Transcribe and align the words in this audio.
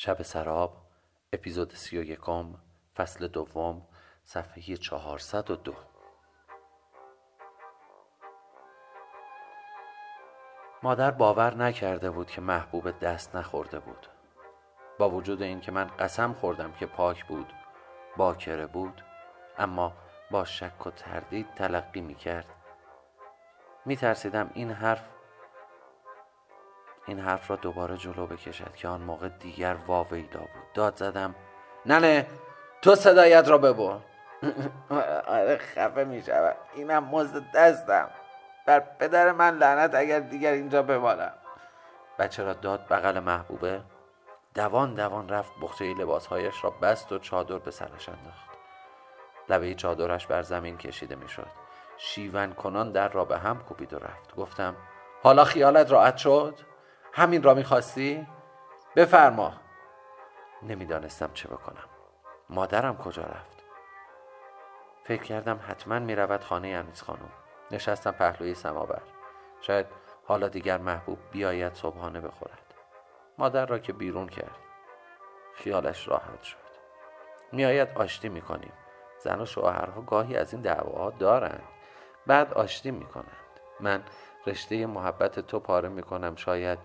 شب 0.00 0.22
سراب 0.22 0.76
اپیزود 1.32 1.74
سی 1.74 1.98
و 1.98 2.02
یکم 2.02 2.54
فصل 2.96 3.28
دوم 3.28 3.86
صفحه 4.24 4.76
چهارصد 4.76 5.50
و 5.50 5.56
دو. 5.56 5.74
مادر 10.82 11.10
باور 11.10 11.54
نکرده 11.54 12.10
بود 12.10 12.30
که 12.30 12.40
محبوب 12.40 12.98
دست 12.98 13.36
نخورده 13.36 13.78
بود. 13.78 14.06
با 14.98 15.10
وجود 15.10 15.42
اینکه 15.42 15.72
من 15.72 15.86
قسم 15.86 16.32
خوردم 16.32 16.72
که 16.72 16.86
پاک 16.86 17.24
بود 17.24 17.52
باکره 18.16 18.66
بود 18.66 19.02
اما 19.58 19.92
با 20.30 20.44
شک 20.44 20.86
و 20.86 20.90
تردید 20.90 21.54
تلقی 21.54 22.00
می 22.00 22.14
کرد 22.14 22.46
می 23.84 23.98
این 24.54 24.70
حرف 24.70 25.17
این 27.08 27.20
حرف 27.20 27.50
را 27.50 27.56
دوباره 27.56 27.96
جلو 27.96 28.26
بکشد 28.26 28.74
که 28.74 28.88
آن 28.88 29.00
موقع 29.00 29.28
دیگر 29.28 29.76
واویلا 29.86 30.40
بود. 30.40 30.72
داد 30.74 30.96
زدم 30.96 31.34
ننه 31.86 32.26
تو 32.82 32.94
صدایت 32.94 33.48
را 33.48 33.58
ببر. 33.58 33.98
آره 35.26 35.56
خفه 35.56 36.04
می 36.04 36.22
شود 36.22 36.56
اینم 36.74 37.04
مزد 37.04 37.42
دستم. 37.54 38.10
بر 38.66 38.80
پدر 38.80 39.32
من 39.32 39.58
لعنت 39.58 39.94
اگر 39.94 40.20
دیگر 40.20 40.52
اینجا 40.52 40.82
بمانم. 40.82 41.32
بچه 42.18 42.42
را 42.42 42.52
داد 42.52 42.86
بغل 42.90 43.18
محبوبه. 43.18 43.80
دوان 44.54 44.94
دوان 44.94 45.28
رفت 45.28 45.52
بخچه 45.62 45.94
لباسهایش 45.94 46.64
را 46.64 46.70
بست 46.70 47.12
و 47.12 47.18
چادر 47.18 47.58
به 47.58 47.70
سرش 47.70 48.08
انداخت. 48.08 48.48
لبه 49.48 49.74
چادرش 49.74 50.26
بر 50.26 50.42
زمین 50.42 50.78
کشیده 50.78 51.14
می‌شد 51.14 51.46
شیون 51.96 52.52
کنان 52.52 52.92
در 52.92 53.08
را 53.08 53.24
به 53.24 53.38
هم 53.38 53.58
کوبید 53.58 53.92
و 53.92 53.98
رفت. 53.98 54.34
گفتم 54.36 54.76
حالا 55.22 55.44
خیالت 55.44 55.90
راحت 55.90 56.16
شد؟ 56.16 56.67
همین 57.12 57.42
را 57.42 57.54
می‌خواستی؟ 57.54 58.26
بفرما. 58.96 59.52
نمی‌دانستم 60.62 61.30
چه 61.34 61.48
بکنم. 61.48 61.84
مادرم 62.50 62.96
کجا 62.96 63.22
رفت؟ 63.22 63.64
فکر 65.04 65.22
کردم 65.22 65.60
حتما 65.68 65.98
می‌رود 65.98 66.44
خانه 66.44 66.68
انیس 66.68 67.02
خانم. 67.02 67.30
نشستم 67.70 68.10
پهلوی 68.10 68.54
سماور. 68.54 69.02
شاید 69.60 69.86
حالا 70.26 70.48
دیگر 70.48 70.78
محبوب 70.78 71.18
بیاید 71.32 71.74
صبحانه 71.74 72.20
بخورد. 72.20 72.74
مادر 73.38 73.66
را 73.66 73.78
که 73.78 73.92
بیرون 73.92 74.28
کرد. 74.28 74.58
خیالش 75.54 76.08
راحت 76.08 76.42
شد. 76.42 76.56
میآید 77.52 77.88
آشتی 77.94 78.28
می‌کنیم. 78.28 78.72
زن 79.18 79.40
و 79.40 79.46
شوهرها 79.46 80.00
گاهی 80.00 80.36
از 80.36 80.52
این 80.52 80.62
دعواها 80.62 81.10
دارند. 81.10 81.68
بعد 82.26 82.54
آشتی 82.54 82.90
می‌کنند. 82.90 83.26
من 83.80 84.02
رشته 84.46 84.86
محبت 84.86 85.40
تو 85.40 85.60
پاره 85.60 85.88
می‌کنم. 85.88 86.36
شاید 86.36 86.78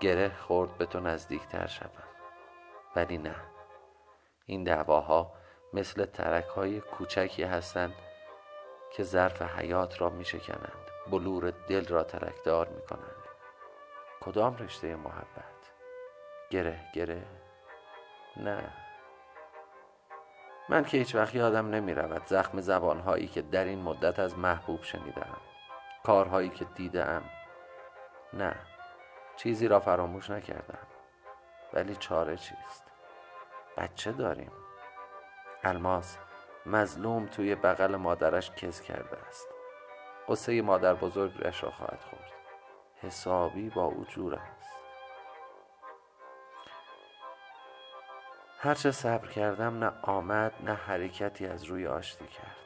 گره 0.00 0.32
خورد 0.36 0.78
به 0.78 0.86
تو 0.86 1.00
نزدیکتر 1.00 1.66
شوم. 1.66 2.02
ولی 2.96 3.18
نه. 3.18 3.34
این 4.46 4.64
دعواها 4.64 5.32
مثل 5.72 6.04
ترک 6.04 6.46
های 6.46 6.80
کوچکی 6.80 7.42
هستند 7.42 7.94
که 8.92 9.02
ظرف 9.02 9.42
حیات 9.42 10.00
را 10.00 10.10
می 10.10 10.24
شکنند 10.24 10.88
بلور 11.10 11.50
دل 11.50 11.86
را 11.86 12.02
ترکدار 12.02 12.68
می 12.68 12.82
کنند 12.82 13.18
کدام 14.20 14.56
رشته 14.56 14.96
محبت؟ 14.96 15.72
گره 16.50 16.80
گره؟ 16.94 17.22
نه. 18.36 18.72
من 20.68 20.84
که 20.84 20.98
هیچ 20.98 21.14
وقت 21.14 21.34
یادم 21.34 21.70
نمی 21.70 21.94
رود 21.94 22.26
زخم 22.26 22.60
زبانهایی 22.60 23.28
که 23.28 23.42
در 23.42 23.64
این 23.64 23.82
مدت 23.82 24.18
از 24.18 24.38
محبوب 24.38 24.82
شنیدم 24.82 25.36
کارهایی 26.04 26.48
که 26.48 26.64
دیدم 26.64 27.22
نه. 28.32 28.56
چیزی 29.38 29.68
را 29.68 29.80
فراموش 29.80 30.30
نکردم. 30.30 30.86
ولی 31.72 31.96
چاره 31.96 32.36
چیست؟ 32.36 32.84
بچه 33.76 34.12
داریم. 34.12 34.52
الماس 35.64 36.18
مظلوم 36.66 37.26
توی 37.26 37.54
بغل 37.54 37.96
مادرش 37.96 38.50
کز 38.50 38.80
کرده 38.80 39.18
است. 39.28 39.48
قصه 40.28 40.62
مادر 40.62 40.94
بزرگش 40.94 41.64
را 41.64 41.70
خواهد 41.70 42.00
خورد. 42.00 42.32
حسابی 43.02 43.70
با 43.70 43.84
او 43.84 44.04
جور 44.04 44.34
است. 44.34 44.78
هرچه 48.58 48.90
صبر 48.90 49.28
کردم 49.28 49.84
نه 49.84 49.92
آمد 50.02 50.52
نه 50.60 50.74
حرکتی 50.74 51.46
از 51.46 51.64
روی 51.64 51.86
آشتی 51.86 52.26
کرد. 52.26 52.56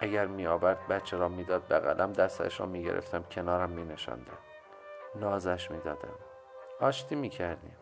اگر 0.00 0.26
می 0.26 0.46
آورد 0.46 0.88
بچه 0.88 1.16
را 1.16 1.28
می‌داد 1.28 1.68
بغلم 1.68 2.12
دستش 2.12 2.60
را 2.60 2.66
می 2.66 2.84
گرفتم 2.84 3.22
کنارم 3.22 3.70
می 3.70 3.84
نشاندم 3.84 4.38
نازش 5.14 5.70
می 5.70 5.80
دادم 5.80 6.18
آشتی 6.80 7.14
می 7.14 7.28
کردیم 7.28 7.76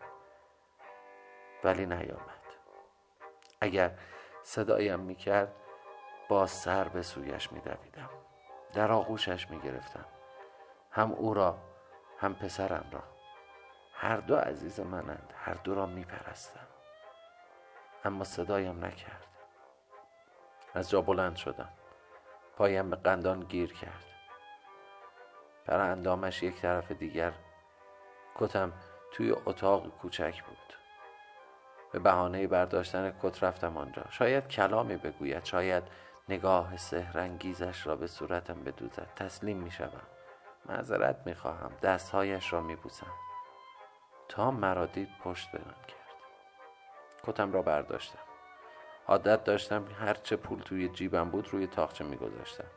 ولی 1.63 1.85
نیامد. 1.85 2.39
اگر 3.61 3.91
صدایم 4.43 4.99
می 4.99 5.15
کرد 5.15 5.55
با 6.29 6.47
سر 6.47 6.87
به 6.87 7.01
سویش 7.01 7.51
می 7.51 7.59
دویدم 7.59 8.09
در 8.73 8.91
آغوشش 8.91 9.49
می 9.49 9.59
گرفتم 9.59 10.05
هم 10.91 11.11
او 11.11 11.33
را 11.33 11.57
هم 12.17 12.35
پسرم 12.35 12.85
را. 12.91 13.03
هر 13.93 14.17
دو 14.17 14.35
عزیز 14.35 14.79
منند. 14.79 15.33
هر 15.37 15.53
دو 15.53 15.75
را 15.75 15.85
می 15.85 16.03
پرستم 16.03 16.67
اما 18.05 18.23
صدایم 18.23 18.85
نکرد. 18.85 19.25
از 20.73 20.89
جا 20.89 21.01
بلند 21.01 21.35
شدم. 21.35 21.69
پایم 22.57 22.89
به 22.89 22.95
قندان 22.95 23.39
گیر 23.39 23.73
کرد. 23.73 24.05
پر 25.69 25.79
اندامش 25.79 26.43
یک 26.43 26.61
طرف 26.61 26.91
دیگر 26.91 27.33
کتم 28.35 28.73
توی 29.11 29.31
اتاق 29.45 29.87
کوچک 29.87 30.43
بود. 30.43 30.57
به 31.91 31.99
بهانه 31.99 32.47
برداشتن 32.47 33.13
کت 33.21 33.43
رفتم 33.43 33.77
آنجا. 33.77 34.03
شاید 34.09 34.47
کلامی 34.47 34.97
بگوید 34.97 35.45
شاید 35.45 35.83
نگاه 36.29 36.77
سهرنگیزش 36.77 37.87
را 37.87 37.95
به 37.95 38.07
صورتم 38.07 38.63
بدوزد. 38.63 39.07
تسلیم 39.15 39.57
می 39.57 39.71
شوم. 39.71 40.01
معذرت 40.65 41.21
می 41.25 41.33
خواهم. 41.33 41.71
دستهایش 41.81 42.53
را 42.53 42.61
می 42.61 42.75
بوسم. 42.75 43.13
تا 44.29 44.51
مرا 44.51 44.85
دید 44.85 45.09
پشت 45.23 45.51
بلند 45.51 45.85
کرد. 45.87 45.99
کتم 47.23 47.53
را 47.53 47.61
برداشتم. 47.61 48.19
عادت 49.07 49.43
داشتم 49.43 49.85
هرچه 49.99 50.35
پول 50.35 50.59
توی 50.59 50.89
جیبم 50.89 51.29
بود 51.29 51.47
روی 51.53 51.67
تاخچه 51.67 52.03
می 52.03 52.15
گذاشتم. 52.15 52.67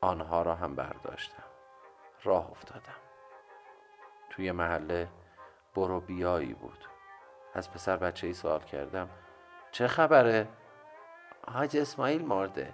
آنها 0.00 0.42
را 0.42 0.54
هم 0.54 0.74
برداشتم. 0.74 1.49
راه 2.22 2.50
افتادم. 2.50 3.00
توی 4.30 4.52
محله 4.52 5.08
برو 5.74 6.00
بیایی 6.00 6.54
بود. 6.54 6.84
از 7.54 7.72
پسر 7.72 7.96
بچه 7.96 8.26
ای 8.26 8.32
سوال 8.32 8.60
کردم 8.60 9.08
چه 9.70 9.88
خبره؟ 9.88 10.48
حاج 11.48 11.76
اسماعیل 11.76 12.24
مرده. 12.24 12.72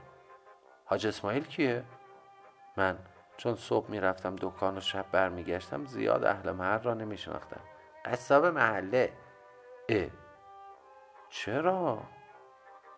حاج 0.85 1.07
اسماعیل 1.07 1.45
کیه؟ 1.45 1.85
من 2.77 2.99
چون 3.37 3.55
صبح 3.55 3.91
می‌رفتم 3.91 4.37
دکان 4.37 4.77
و 4.77 4.81
شب 4.81 5.07
برمیگشتم 5.13 5.85
زیاد 5.85 6.25
اهل 6.25 6.51
محل 6.51 6.83
را 6.83 6.95
نمیشناختم. 6.95 7.61
قصاب 8.05 8.47
محله. 8.47 9.13
اه. 9.89 10.11
چرا؟ 11.29 12.03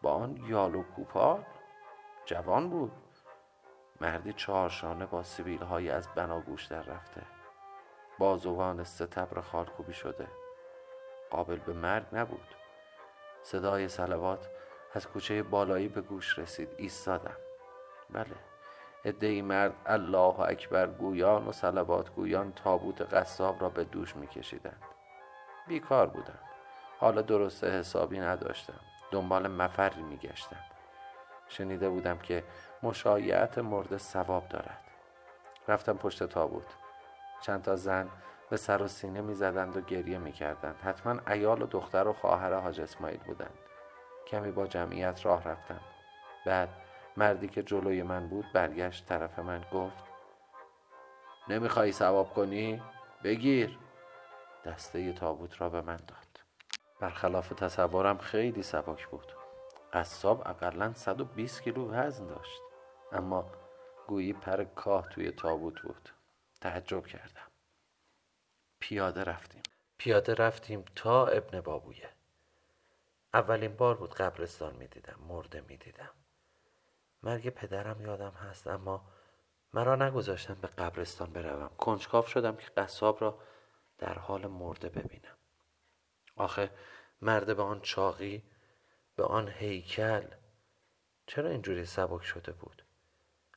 با 0.02 0.14
آن 0.14 0.36
یال 0.36 0.74
و 0.74 0.82
کوپال؟ 0.82 1.44
جوان 2.24 2.70
بود. 2.70 2.92
مردی 4.00 4.32
چهارشانه 4.32 5.06
با 5.06 5.22
سیبیل 5.22 5.62
های 5.62 5.90
از 5.90 6.08
بناگوش 6.14 6.66
در 6.66 6.82
رفته. 6.82 7.22
بازوان 8.18 8.84
ستبر 8.84 9.40
خالکوبی 9.40 9.92
شده. 9.92 10.26
قابل 11.30 11.56
به 11.56 11.72
مرگ 11.72 12.06
نبود. 12.12 12.54
صدای 13.42 13.88
سلوات 13.88 14.48
از 14.94 15.06
کوچه 15.06 15.42
بالایی 15.42 15.88
به 15.88 16.00
گوش 16.00 16.38
رسید. 16.38 16.68
ایستادم. 16.76 17.36
بله. 18.10 18.36
ادهی 19.04 19.42
مرد 19.42 19.74
الله 19.86 20.40
اکبر 20.40 20.86
گویان 20.86 21.46
و 21.46 21.52
سلوات 21.52 22.10
گویان 22.10 22.52
تابوت 22.52 23.14
قصاب 23.14 23.62
را 23.62 23.68
به 23.68 23.84
دوش 23.84 24.16
میکشیدند. 24.16 24.82
بیکار 25.68 26.06
بودم. 26.06 26.38
حالا 26.98 27.22
درسته 27.22 27.70
حسابی 27.70 28.20
نداشتم. 28.20 28.80
دنبال 29.10 29.48
مفری 29.48 30.02
میگشتم. 30.02 30.60
شنیده 31.48 31.88
بودم 31.88 32.18
که 32.18 32.44
مشایعت 32.82 33.58
مرد 33.58 33.96
ثواب 33.96 34.48
دارد. 34.48 34.84
رفتم 35.68 35.96
پشت 35.96 36.24
تابوت. 36.24 36.76
چند 37.40 37.62
تا 37.62 37.76
زن 37.76 38.08
به 38.50 38.56
سر 38.56 38.82
و 38.82 38.88
سینه 38.88 39.20
می‌زدند 39.20 39.76
و 39.76 39.80
گریه 39.80 40.18
می‌کردند. 40.18 40.76
حتما 40.84 41.20
ایال 41.32 41.62
و 41.62 41.66
دختر 41.66 42.08
و 42.08 42.12
خواهر 42.12 42.54
حاج 42.54 42.80
اسماعیل 42.80 43.20
بودند. 43.20 43.58
کمی 44.26 44.50
با 44.50 44.66
جمعیت 44.66 45.26
راه 45.26 45.44
رفتم. 45.44 45.80
بعد 46.46 46.68
مردی 47.16 47.48
که 47.48 47.62
جلوی 47.62 48.02
من 48.02 48.28
بود 48.28 48.46
برگشت 48.54 49.06
طرف 49.06 49.38
من 49.38 49.64
گفت 49.72 50.04
نمیخوایی 51.48 51.92
ثواب 51.92 52.34
کنی؟ 52.34 52.82
بگیر. 53.24 53.78
دسته 54.64 55.12
تابوت 55.12 55.60
را 55.60 55.68
به 55.68 55.80
من 55.80 55.96
داد. 55.96 56.40
برخلاف 57.00 57.48
تصورم 57.48 58.18
خیلی 58.18 58.62
سبک 58.62 59.06
بود. 59.06 59.32
قصاب 59.92 60.48
اقلا 60.48 60.92
120 60.94 61.62
کیلو 61.62 61.90
وزن 61.90 62.26
داشت. 62.26 62.62
اما 63.12 63.52
گویی 64.06 64.32
پر 64.32 64.64
کاه 64.64 65.08
توی 65.08 65.30
تابوت 65.30 65.82
بود. 65.82 66.08
تعجب 66.60 67.06
کردم. 67.06 67.50
پیاده 68.80 69.24
رفتیم. 69.24 69.62
پیاده 69.98 70.34
رفتیم 70.34 70.84
تا 70.96 71.26
ابن 71.26 71.60
بابویه. 71.60 72.10
اولین 73.34 73.76
بار 73.76 73.94
بود 73.94 74.14
قبرستان 74.14 74.76
می‌دیدم 74.76 75.18
مرده 75.28 75.60
می‌دیدم. 75.60 76.10
مرگ 77.22 77.48
پدرم 77.48 78.00
یادم 78.00 78.30
هست 78.30 78.66
اما 78.66 79.12
مرا 79.72 79.96
نگذاشتن 79.96 80.54
به 80.54 80.68
قبرستان 80.68 81.32
بروم. 81.32 81.68
کنجکاو 81.68 82.26
شدم 82.26 82.56
که 82.56 82.66
قصاب 82.76 83.20
را 83.20 83.40
در 83.98 84.18
حال 84.18 84.46
مرده 84.46 84.88
ببینم. 84.88 85.36
آخه 86.36 86.70
مرده 87.22 87.54
به 87.54 87.62
آن 87.62 87.80
چاقی 87.80 88.42
به 89.16 89.24
آن 89.24 89.48
هیکل 89.48 90.26
چرا 91.26 91.50
اینجوری 91.50 91.84
سبک 91.84 92.22
شده 92.22 92.52
بود؟ 92.52 92.84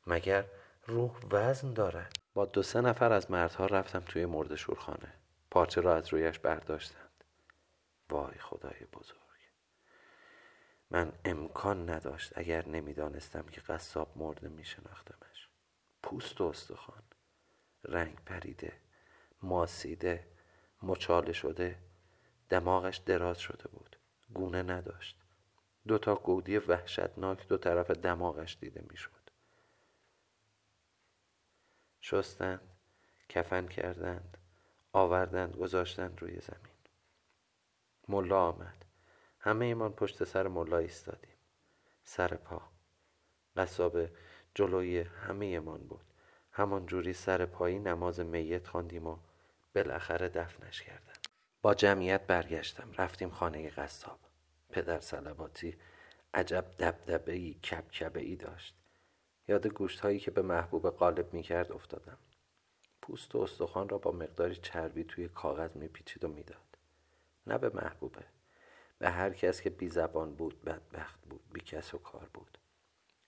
مگر 0.07 0.45
روح 0.87 1.11
وزن 1.31 1.73
دارد؟ 1.73 2.15
با 2.33 2.45
دو 2.45 2.63
سه 2.63 2.81
نفر 2.81 3.13
از 3.13 3.31
مردها 3.31 3.65
رفتم 3.65 3.99
توی 3.99 4.25
مرد 4.25 4.55
شورخانه. 4.55 5.13
پارچه 5.51 5.81
را 5.81 5.95
از 5.95 6.13
رویش 6.13 6.39
برداشتند. 6.39 7.23
وای 8.09 8.37
خدای 8.39 8.85
بزرگ. 8.93 9.21
من 10.89 11.11
امکان 11.25 11.89
نداشت 11.89 12.37
اگر 12.37 12.67
نمی‌دانستم 12.67 13.41
که 13.41 13.61
قصاب 13.61 14.17
مرده 14.17 14.49
می 14.49 14.65
شناختمش 14.65 15.49
پوست 16.03 16.41
و 16.41 16.43
استخوان. 16.43 17.03
رنگ 17.83 18.15
پریده 18.25 18.73
ماسیده 19.41 20.27
مچاله 20.83 21.33
شده 21.33 21.79
دماغش 22.49 22.97
دراز 22.97 23.39
شده 23.39 23.67
بود. 23.67 23.95
گونه 24.33 24.63
نداشت. 24.63 25.17
دو 25.87 25.97
تا 25.97 26.15
گودی 26.15 26.57
وحشتناک 26.57 27.47
دو 27.47 27.57
طرف 27.57 27.91
دماغش 27.91 28.57
دیده 28.61 28.83
می‌شد. 28.89 29.20
شستند 32.01 32.61
کفن 33.29 33.67
کردند 33.67 34.37
آوردند 34.93 35.55
گذاشتند 35.55 36.21
روی 36.21 36.39
زمین. 36.39 36.75
ملا 38.07 38.41
آمد. 38.41 38.85
همه 39.39 39.65
ایمان 39.65 39.93
پشت 39.93 40.23
سر 40.23 40.47
ملا 40.47 40.77
ایستادیم. 40.77 41.35
سر 42.03 42.27
پا. 42.27 42.61
قصاب 43.55 44.09
جلوی 44.55 44.99
همه 44.99 45.45
ایمان 45.45 45.87
بود. 45.87 46.05
همان 46.51 46.85
جوری 46.85 47.13
سر 47.13 47.45
پایی 47.45 47.79
نماز 47.79 48.19
میت 48.19 48.67
خواندیم 48.67 49.07
و 49.07 49.17
بالاخره 49.75 50.29
دفنش 50.29 50.81
کردن. 50.81 51.13
با 51.61 51.73
جمعیت 51.73 52.27
برگشتم. 52.27 52.91
رفتیم 52.97 53.29
خانه 53.29 53.69
قصاب. 53.69 54.19
پدر 54.69 54.99
سلباتی 54.99 55.77
عجب 56.33 56.65
دبدبه 56.79 57.31
ای 57.33 57.53
کبکبه 57.53 58.19
ای 58.19 58.35
داشت. 58.35 58.80
یاد 59.51 59.67
گوشت 59.67 59.99
هایی 59.99 60.19
که 60.19 60.31
به 60.31 60.41
محبوب 60.41 60.89
قالب 60.89 61.33
می 61.33 61.43
کرد 61.43 61.71
افتادم. 61.71 62.17
پوست 63.01 63.35
و 63.35 63.39
استخوان 63.39 63.89
را 63.89 63.97
با 63.97 64.11
مقداری 64.11 64.55
چربی 64.55 65.03
توی 65.03 65.29
کاغذ 65.29 65.75
میپیچید 65.75 66.23
و 66.23 66.27
می‌داد. 66.27 66.77
نه 67.47 67.57
به 67.57 67.69
محبوبه 67.69 68.25
به 68.99 69.09
هر 69.09 69.29
کس 69.29 69.61
که 69.61 69.69
بی 69.69 69.89
زبان 69.89 70.35
بود 70.35 70.63
بدبخت 70.63 71.21
بود 71.21 71.41
بی 71.53 71.61
کس 71.61 71.93
و 71.93 71.97
کار 71.97 72.29
بود. 72.33 72.57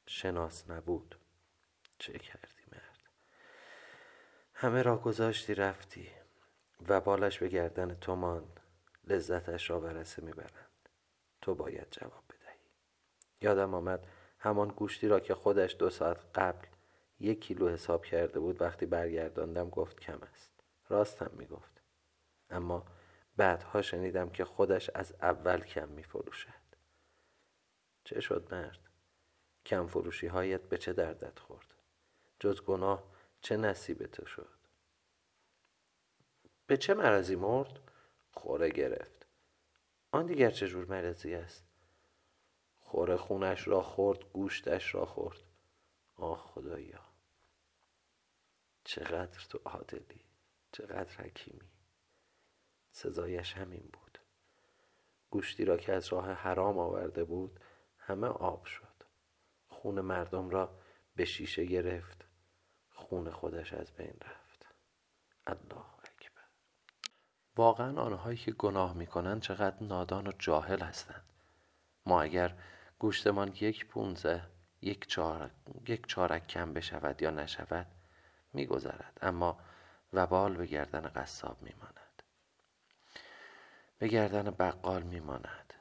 شناس 0.05 0.69
نبود. 0.69 1.15
چه 1.99 2.13
کردی 2.13 2.63
مرد؟ 2.71 2.99
همه 4.53 4.81
را 4.81 4.97
گذاشتی 4.97 5.55
رفتی 5.55 6.09
و 6.87 7.01
بالش 7.01 7.39
به 7.39 7.47
گردن 7.47 7.95
تو 7.95 8.15
ماند. 8.15 8.59
لذتش 9.07 9.69
را 9.69 9.79
برسه 9.79 10.21
می‌برند. 10.21 10.89
تو 11.41 11.55
باید 11.55 11.87
جواب 11.91 12.23
بدهی. 12.29 12.59
یادم 13.41 13.73
آمد 13.73 14.07
همان 14.43 14.67
گوشتی 14.67 15.07
را 15.07 15.19
که 15.19 15.35
خودش 15.35 15.75
دو 15.79 15.89
ساعت 15.89 16.25
قبل 16.35 16.67
یک 17.19 17.41
کیلو 17.41 17.69
حساب 17.69 18.05
کرده 18.05 18.39
بود 18.39 18.61
وقتی 18.61 18.85
برگرداندم 18.85 19.69
گفت 19.69 19.99
کم 19.99 20.19
است 20.33 20.51
راستم 20.89 21.31
می‌گفت 21.37 21.81
اما 22.49 22.85
بعدها 23.37 23.81
شنیدم 23.81 24.29
که 24.29 24.45
خودش 24.45 24.89
از 24.89 25.13
اول 25.21 25.59
کم 25.59 25.89
می 25.89 26.03
فروشد 26.03 26.63
چه 28.03 28.21
شد 28.21 28.47
مرد؟ 28.51 28.79
کم 29.65 29.87
فروشی 29.87 30.27
هایت 30.27 30.61
به 30.61 30.77
چه 30.77 30.93
دردت 30.93 31.39
خورد؟ 31.39 31.73
جز 32.39 32.61
گناه 32.61 33.03
چه 33.41 33.57
نصیب 33.57 34.05
تو 34.05 34.25
شد؟ 34.25 34.57
به 36.67 36.77
چه 36.77 36.93
مرضی 36.93 37.35
مرد؟ 37.35 37.79
خوره 38.31 38.69
گرفت 38.69 39.27
آن 40.11 40.25
دیگر 40.25 40.49
چه 40.49 40.67
جور 40.67 40.85
مرضی 40.85 41.33
است؟ 41.33 41.72
خوره 42.93 43.17
خونش 43.17 43.67
را 43.67 43.81
خورد 43.81 44.19
گوشتش 44.33 44.95
را 44.95 45.05
خورد. 45.05 45.39
آه 46.15 46.37
خدایا. 46.37 47.05
چقدر 48.83 49.45
تو 49.49 49.59
عادلی 49.65 50.21
چقدر 50.71 51.15
حکیمی. 51.17 51.71
سزایش 52.91 53.53
همین 53.53 53.89
بود. 53.93 54.19
گوشتی 55.29 55.65
را 55.65 55.77
که 55.77 55.93
از 55.93 56.07
راه 56.07 56.31
حرام 56.31 56.79
آورده 56.79 57.23
بود 57.23 57.59
همه 57.97 58.27
آب 58.27 58.65
شد. 58.65 59.03
خون 59.67 60.01
مردم 60.01 60.49
را 60.49 60.79
به 61.15 61.25
شیشه 61.25 61.65
گرفت. 61.65 62.25
خون 62.89 63.31
خودش 63.31 63.73
از 63.73 63.93
بین 63.93 64.17
رفت. 64.21 64.65
الله 65.47 65.85
اکبر. 66.03 66.47
واقعا 67.55 68.01
آنهایی 68.01 68.37
که 68.37 68.51
گناه 68.51 68.93
می‌کنند 68.93 69.41
چقدر 69.41 69.83
نادان 69.83 70.27
و 70.27 70.31
جاهل 70.39 70.79
هستند. 70.79 71.25
ما 72.05 72.21
اگر 72.21 72.57
گوشتمان 73.03 73.53
یک 73.61 73.85
پونزه 73.85 74.43
یک 74.81 75.07
چارک, 75.07 75.51
یک 75.87 76.07
چارک 76.07 76.47
کم 76.47 76.73
بشود 76.73 77.21
یا 77.21 77.31
نشود 77.31 77.87
میگذرد. 78.53 79.17
اما 79.21 79.59
وبال 80.13 80.55
به 80.55 80.65
گردن 80.65 81.01
قصاب 81.01 81.61
میماند. 81.61 82.23
به 83.97 84.07
گردن 84.07 84.43
بقال 84.43 85.03
میماند. 85.03 85.73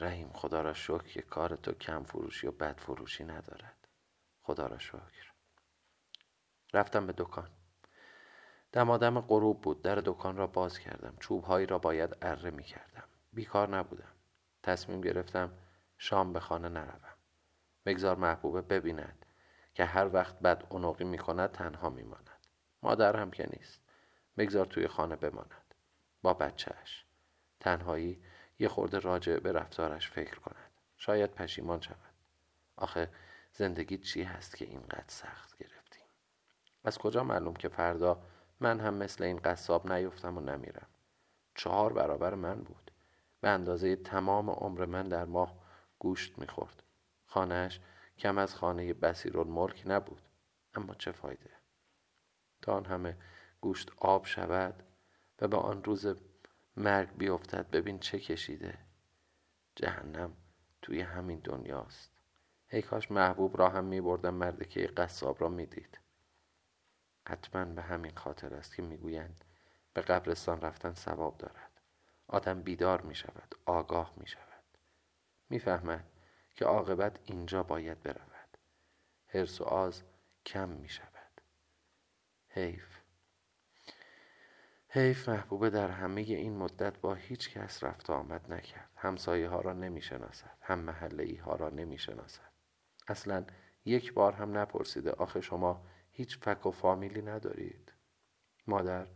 رحیم 0.00 0.32
خدا 0.32 0.60
را 0.60 0.74
شکر 0.74 1.02
که 1.02 1.22
کار 1.22 1.56
تو 1.56 1.72
کم 1.72 2.02
فروشی 2.02 2.46
و 2.46 2.50
بد 2.50 2.80
فروشی 2.80 3.24
ندارد. 3.24 3.88
خدا 4.42 4.66
را 4.66 4.78
شکر. 4.78 5.32
رفتم 6.74 7.06
به 7.06 7.14
دکان. 7.16 7.50
دمادم 8.72 9.20
غروب 9.20 9.60
بود. 9.60 9.82
در 9.82 9.94
دکان 9.94 10.36
را 10.36 10.46
باز 10.46 10.78
کردم. 10.78 11.16
چوبهایی 11.20 11.66
را 11.66 11.78
باید 11.78 12.16
اره 12.22 12.50
می 12.50 12.64
کردم 12.64 13.04
بیکار 13.32 13.68
نبودم. 13.68 14.12
تصمیم 14.62 15.00
گرفتم 15.00 15.52
شام 16.02 16.32
به 16.32 16.40
خانه 16.40 16.68
نروم. 16.68 17.14
بگذار 17.86 18.16
محبوبه 18.16 18.62
ببیند 18.62 19.26
که 19.74 19.84
هر 19.84 20.14
وقت 20.14 20.38
بد 20.38 20.66
اونقی 20.70 21.04
می 21.04 21.18
کند 21.18 21.52
تنها 21.52 21.90
می 21.90 22.02
ماند 22.02 22.30
مادر 22.82 23.16
هم 23.16 23.30
که 23.30 23.48
نیست. 23.52 23.80
بگذار 24.38 24.66
توی 24.66 24.88
خانه 24.88 25.16
بماند. 25.16 25.74
با 26.22 26.34
بچهش 26.34 27.04
تنهایی 27.60 28.22
یه 28.58 28.68
خورده 28.68 28.98
راجع 28.98 29.38
به 29.38 29.52
رفتارش 29.52 30.10
فکر 30.10 30.38
کند. 30.38 30.70
شاید 30.96 31.34
پشیمان 31.34 31.80
شود. 31.80 32.14
آخه 32.76 33.10
زندگی 33.52 33.98
چی 33.98 34.22
هست 34.22 34.56
که 34.56 34.64
اینقدر 34.64 35.04
سخت 35.08 35.58
گرفتیم؟ 35.58 36.06
از 36.84 36.98
کجا 36.98 37.24
معلوم 37.24 37.54
که 37.54 37.68
فردا 37.68 38.22
من 38.60 38.80
هم 38.80 38.94
مثل 38.94 39.24
این 39.24 39.36
قصاب 39.36 39.92
نیفتم 39.92 40.38
و 40.38 40.40
نمیرم؟ 40.40 40.88
چهار 41.54 41.92
برابر 41.92 42.34
من 42.34 42.62
بود. 42.62 42.90
به 43.40 43.48
اندازه 43.48 43.96
تمام 43.96 44.50
عمر 44.50 44.84
من 44.84 45.08
در 45.08 45.24
ماه 45.24 45.61
گوشت 46.02 46.38
می‌خورد. 46.38 46.82
خانهش 47.26 47.80
کم 48.18 48.38
از 48.38 48.54
خانه 48.54 48.92
بسیرالملک 48.92 49.82
نبود 49.86 50.22
اما 50.74 50.94
چه 50.94 51.12
فایده؟ 51.12 51.50
تا 52.62 52.72
آن 52.74 52.84
همه 52.84 53.16
گوشت 53.60 53.90
آب 53.98 54.26
شود 54.26 54.82
و 55.40 55.48
به 55.48 55.56
آن 55.56 55.84
روز 55.84 56.06
مرگ 56.76 57.16
بیفتد 57.16 57.70
ببین 57.70 57.98
چه 57.98 58.18
کشیده؟ 58.18 58.78
جهنم 59.76 60.36
توی 60.82 61.00
همین 61.00 61.38
دنیاست. 61.38 62.12
ای 62.70 62.82
کاش 62.82 63.10
محبوب 63.10 63.58
را 63.58 63.68
هم 63.68 63.84
می 63.84 64.00
بردم 64.00 64.34
مرد 64.34 64.68
که 64.68 64.86
قصاب 64.86 65.40
را 65.40 65.48
می‌دید. 65.48 65.98
حتما 67.28 67.64
به 67.64 67.82
همین 67.82 68.16
خاطر 68.16 68.54
است 68.54 68.74
که 68.74 68.82
می‌گویند 68.82 69.44
به 69.94 70.00
قبرستان 70.00 70.60
رفتن 70.60 70.94
ثواب 70.94 71.38
دارد. 71.38 71.80
آدم 72.28 72.62
بیدار 72.62 73.00
می 73.00 73.14
شود 73.14 73.54
آگاه 73.66 74.12
می 74.16 74.26
شود 74.26 74.51
می‌فهمد 75.52 76.04
که 76.54 76.64
عاقبت 76.64 77.18
اینجا 77.24 77.62
باید 77.62 78.02
برود. 78.02 78.58
حرس 79.26 79.60
و 79.60 79.64
آز 79.64 80.02
کم 80.46 80.68
می 80.68 80.88
شود 80.88 81.40
حیف. 82.48 82.98
حیف 84.88 85.28
محبوبه 85.28 85.70
در 85.70 85.90
همه 85.90 86.20
این 86.20 86.56
مدت 86.56 86.98
با 86.98 87.14
هیچ 87.14 87.50
کس 87.50 87.84
رفت 87.84 88.10
آمد 88.10 88.52
نکرد. 88.52 88.90
همسایه 88.96 89.48
ها 89.48 89.60
را 89.60 89.72
نمی 89.72 90.02
شناسد 90.02 90.58
هم 90.60 90.78
محله 90.78 91.22
ای 91.22 91.36
ها 91.36 91.56
را 91.56 91.68
نمی 91.68 91.98
شناسد 91.98 92.52
اصلا 93.08 93.44
یک 93.84 94.12
بار 94.12 94.32
هم 94.32 94.58
نپرسیده. 94.58 95.12
آخه 95.12 95.40
شما 95.40 95.86
هیچ 96.10 96.38
فک 96.38 96.66
و 96.66 96.70
فامیلی 96.70 97.22
ندارید. 97.22 97.92
مادر 98.66 99.06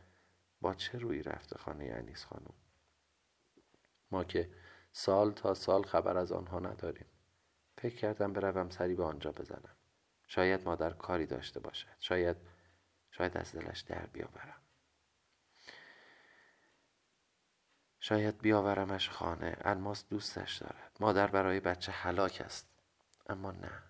با 0.61 0.75
چه 0.75 0.99
روی 0.99 1.23
رفته 1.23 1.59
خانه 1.59 1.85
انیس 1.85 2.25
خانم؟ 2.25 2.55
ما 4.11 4.25
که 4.25 4.51
سال 4.99 5.33
تا 5.33 5.55
سال 5.55 5.83
خبر 5.83 6.17
از 6.17 6.33
آنها 6.33 6.59
نداریم. 6.59 7.07
فکر 7.79 7.97
کردم 7.97 8.33
بروم 8.33 8.71
سری 8.71 8.95
به 8.95 9.05
آنجا 9.05 9.33
بزنم. 9.33 9.77
شاید 10.27 10.65
مادر 10.65 10.91
کاری 10.91 11.27
داشته 11.27 11.61
باشد. 11.61 11.97
شاید 11.99 12.37
شاید 13.11 13.37
از 13.37 13.53
دلش 13.53 13.81
در 13.81 14.07
بیاورم. 14.07 14.61
شاید 18.01 18.39
بیاورمش 18.39 19.11
خانه. 19.11 19.57
الماس 19.61 20.09
دوستش 20.09 20.57
دارد. 20.57 20.97
مادر 21.01 21.27
برای 21.27 21.61
بچه 21.61 21.93
حلاک 21.93 22.43
است. 22.45 22.69
اما 23.27 23.53
نه. 23.53 23.83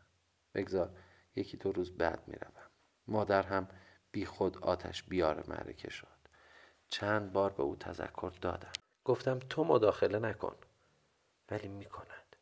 بگذار 0.54 0.98
یکی 1.36 1.56
دو 1.56 1.72
روز 1.72 1.96
بعد 1.96 2.28
می‌روم. 2.28 2.70
مادر 3.08 3.42
هم 3.42 3.68
بی 4.12 4.26
خود 4.26 4.58
آتش 4.58 5.02
بیار 5.02 5.44
معرکه 5.48 5.90
شد. 5.90 6.18
چند 6.88 7.32
بار 7.32 7.52
به 7.52 7.62
او 7.62 7.76
تذکر 7.76 8.32
دادم. 8.40 8.72
گفتم 9.04 9.38
تو 9.38 9.64
مداخله 9.64 10.18
نکن. 10.18 10.56
ولی 11.50 11.68
می‌کند. 11.68 12.36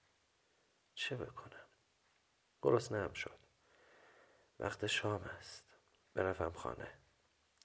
چه 0.94 1.16
بکنم؟ 1.16 1.66
گرسنه 2.62 2.98
هم 2.98 3.12
شد. 3.12 3.38
وقت 4.58 4.86
شام 4.86 5.22
است. 5.22 5.64
بروم 6.14 6.52
خانه. 6.52 6.98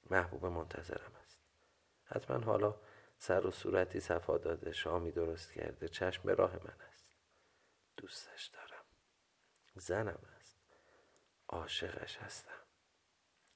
محبوب 0.09 0.45
منتظرم 0.45 1.11
است. 1.23 1.39
حتما 2.05 2.45
حالا 2.45 2.75
سر 3.17 3.47
و 3.47 3.51
صورتی 3.51 3.99
صفا 3.99 4.37
داده 4.37 4.71
شامی 4.71 5.11
درست 5.11 5.51
کرده 5.51 5.87
چشم 5.87 6.23
به 6.23 6.33
راه 6.33 6.53
من 6.53 6.81
است. 6.91 7.05
دوستش 7.97 8.45
دارم. 8.45 8.83
زنم 9.75 10.19
است. 10.39 10.57
عاشقش 11.47 12.17
هستم. 12.17 12.63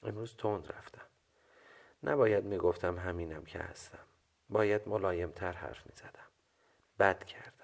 امروز 0.04 0.36
تند 0.36 0.72
رفتم. 0.72 1.08
نباید 2.04 2.44
می‌گفتم 2.44 2.98
همینم 2.98 3.46
که 3.46 3.60
هستم. 3.60 4.06
باید 4.50 4.88
ملایمتر 4.88 5.52
حرف 5.52 5.86
می‌زدم. 5.86 6.28
بد 7.00 7.24
کردم. 7.24 7.63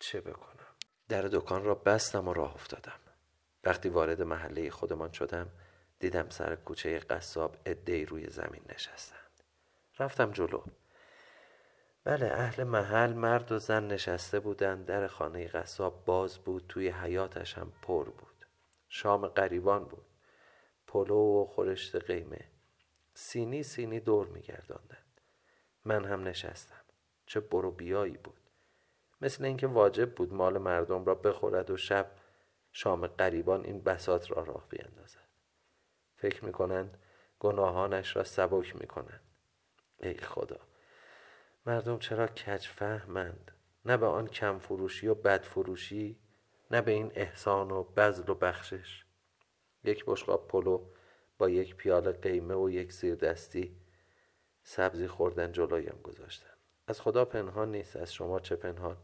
چه 0.00 0.20
بکنم؟ 0.20 0.66
در 1.08 1.22
دکان 1.22 1.64
را 1.64 1.74
بستم 1.74 2.28
و 2.28 2.32
راه 2.32 2.54
افتادم. 2.54 3.00
وقتی 3.64 3.88
وارد 3.88 4.22
محله 4.22 4.70
خودمان 4.70 5.12
شدم 5.12 5.50
دیدم 5.98 6.28
سر 6.28 6.56
کوچه 6.56 6.98
قصاب 6.98 7.56
ادهی 7.66 8.04
روی 8.04 8.30
زمین 8.30 8.62
نشستند. 8.68 9.42
رفتم 9.98 10.30
جلو. 10.30 10.62
بله 12.04 12.26
اهل 12.26 12.64
محل 12.64 13.12
مرد 13.12 13.52
و 13.52 13.58
زن 13.58 13.86
نشسته 13.86 14.40
بودند. 14.40 14.86
در 14.86 15.06
خانه 15.06 15.48
قصاب 15.48 16.04
باز 16.04 16.38
بود 16.38 16.64
توی 16.68 16.88
حیاتش 16.88 17.58
هم 17.58 17.72
پر 17.82 18.04
بود. 18.04 18.46
شام 18.88 19.26
قریبان 19.26 19.84
بود. 19.84 20.06
پلو 20.86 21.42
و 21.42 21.46
خورشت 21.46 21.96
قیمه. 21.96 22.48
سینی 23.14 23.62
سینی 23.62 24.00
دور 24.00 24.26
میگرداندند. 24.26 25.20
من 25.84 26.04
هم 26.04 26.28
نشستم. 26.28 26.84
چه 27.26 27.40
برو 27.40 27.70
بیایی 27.70 28.16
بود. 28.16 28.49
مثل 29.20 29.44
اینکه 29.44 29.66
واجب 29.66 30.14
بود 30.14 30.32
مال 30.32 30.58
مردم 30.58 31.04
را 31.04 31.14
بخورد 31.14 31.70
و 31.70 31.76
شب 31.76 32.10
شام 32.72 33.06
قریبان 33.06 33.64
این 33.64 33.82
بسات 33.82 34.30
را 34.30 34.42
راه 34.42 34.68
بیندازد. 34.68 35.28
فکر 36.16 36.44
می‌کنند 36.44 36.98
گناهانش 37.38 38.16
را 38.16 38.24
سبک 38.24 38.76
می‌کنند. 38.76 39.22
ای 39.98 40.14
خدا 40.14 40.60
مردم 41.66 41.98
چرا 41.98 42.26
کج 42.26 42.66
فهمند؟ 42.66 43.52
نه 43.84 43.96
به 43.96 44.06
آن 44.06 44.26
کم 44.26 44.58
فروشی 44.58 45.06
و 45.06 45.14
بد 45.14 45.42
فروشی 45.42 46.20
نه 46.70 46.80
به 46.80 46.92
این 46.92 47.12
احسان 47.14 47.70
و 47.70 47.82
بذل 47.82 48.30
و 48.30 48.34
بخشش. 48.34 49.04
یک 49.84 50.04
بشقاب 50.06 50.48
پلو 50.48 50.90
با 51.38 51.48
یک 51.48 51.76
پیاله 51.76 52.12
قیمه 52.12 52.54
و 52.54 52.70
یک 52.70 52.92
زیر 52.92 53.14
دستی 53.14 53.80
سبزی 54.62 55.06
خوردن 55.06 55.52
جلویم 55.52 56.00
گذاشتن. 56.02 56.50
از 56.86 57.00
خدا 57.00 57.24
پنهان 57.24 57.70
نیست 57.70 57.96
از 57.96 58.12
شما 58.12 58.40
چه 58.40 58.56
پنهان؟ 58.56 58.96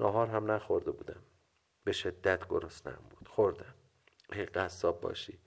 ناهار 0.00 0.26
هم 0.26 0.50
نخورده 0.50 0.90
بودم. 0.90 1.22
به 1.84 1.92
شدت 1.92 2.48
گرسنم 2.48 3.02
بود. 3.10 3.28
خوردم. 3.28 3.74
ای 4.32 4.44
قصاب 4.44 5.00
باشی. 5.00 5.38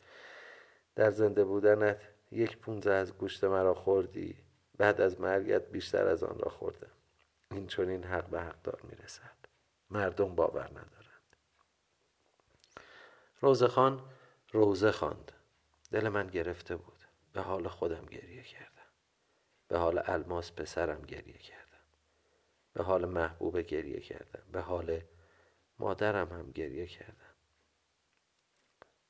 در 0.95 1.11
زنده 1.11 1.43
بودنت 1.43 2.01
یک 2.31 2.57
پونزه 2.57 2.91
از 2.91 3.17
گوشت 3.17 3.43
مرا 3.43 3.73
خوردی. 3.73 4.37
بعد 4.77 5.01
از 5.01 5.21
مرگت 5.21 5.69
بیشتر 5.69 6.07
از 6.07 6.23
آن 6.23 6.39
را 6.39 6.49
خوردم. 6.49 6.91
این 7.51 7.67
چون 7.67 7.89
این 7.89 8.03
حق 8.03 8.25
به 8.25 8.41
حقدار 8.41 8.81
می‌رسد. 8.83 9.37
مردم 9.89 10.35
باور 10.35 10.67
ندارند. 10.67 11.35
روزخان 13.41 14.01
روزه 14.51 14.91
خواند. 14.91 15.31
دل 15.91 16.09
من 16.09 16.27
گرفته 16.27 16.75
بود. 16.75 16.99
به 17.33 17.41
حال 17.41 17.67
خودم 17.67 18.05
گریه 18.05 18.43
کردم. 18.43 18.91
به 19.67 19.77
حال 19.77 20.03
الماس 20.05 20.51
پسرم 20.51 21.01
گریه 21.01 21.37
کردم. 21.37 21.62
به 22.73 22.83
حال 22.83 23.05
محبوب 23.05 23.57
گریه 23.57 23.99
کردم. 23.99 24.43
به 24.51 24.61
حال 24.61 25.01
مادرم 25.79 26.29
هم 26.29 26.51
گریه 26.51 26.87
کردم. 26.87 27.35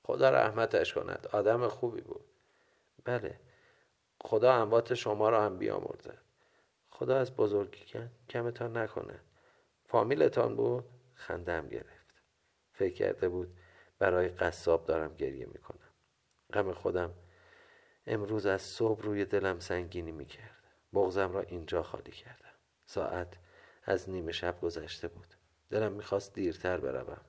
خدا 0.03 0.29
رحمتش 0.29 0.93
کند. 0.93 1.27
آدم 1.31 1.67
خوبی 1.67 2.01
بود. 2.01 2.25
بله. 3.05 3.39
خدا 4.21 4.53
اموات 4.53 4.93
شما 4.93 5.29
را 5.29 5.45
هم 5.45 5.57
بیامرزد. 5.57 6.21
خدا 6.89 7.17
از 7.17 7.35
بزرگی 7.35 7.85
کن 7.85 8.11
کمتان 8.29 8.77
نکنه 8.77 9.19
فامیلتان 9.85 10.55
بود؟ 10.55 10.85
خندم 11.13 11.67
گرفت. 11.67 12.21
فکر 12.71 12.93
کرده 12.93 13.29
بود 13.29 13.57
برای 13.99 14.27
قصاب 14.27 14.85
دارم 14.85 15.15
گریه 15.15 15.45
می‌کنم. 15.45 15.93
غم 16.53 16.73
خودم 16.73 17.13
امروز 18.07 18.45
از 18.45 18.61
صبح 18.61 19.01
روی 19.01 19.25
دلم 19.25 19.59
سنگینی 19.59 20.11
می‌کرد. 20.11 20.63
بغزم 20.93 21.31
را 21.31 21.41
اینجا 21.41 21.83
خالی 21.83 22.11
کردم. 22.11 22.53
ساعت 22.85 23.37
از 23.85 24.09
نیمه 24.09 24.31
شب 24.31 24.61
گذشته 24.61 25.07
بود. 25.07 25.27
دلم 25.69 25.91
می‌خواست 25.91 26.33
دیرتر 26.33 26.77
بروم. 26.77 27.21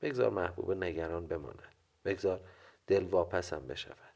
بگذار 0.00 0.30
محبوب 0.30 0.72
نگران 0.72 1.26
بماند. 1.26 1.74
بگذار 2.04 2.40
دل 2.86 3.04
واپسم 3.04 3.66
بشود. 3.66 4.14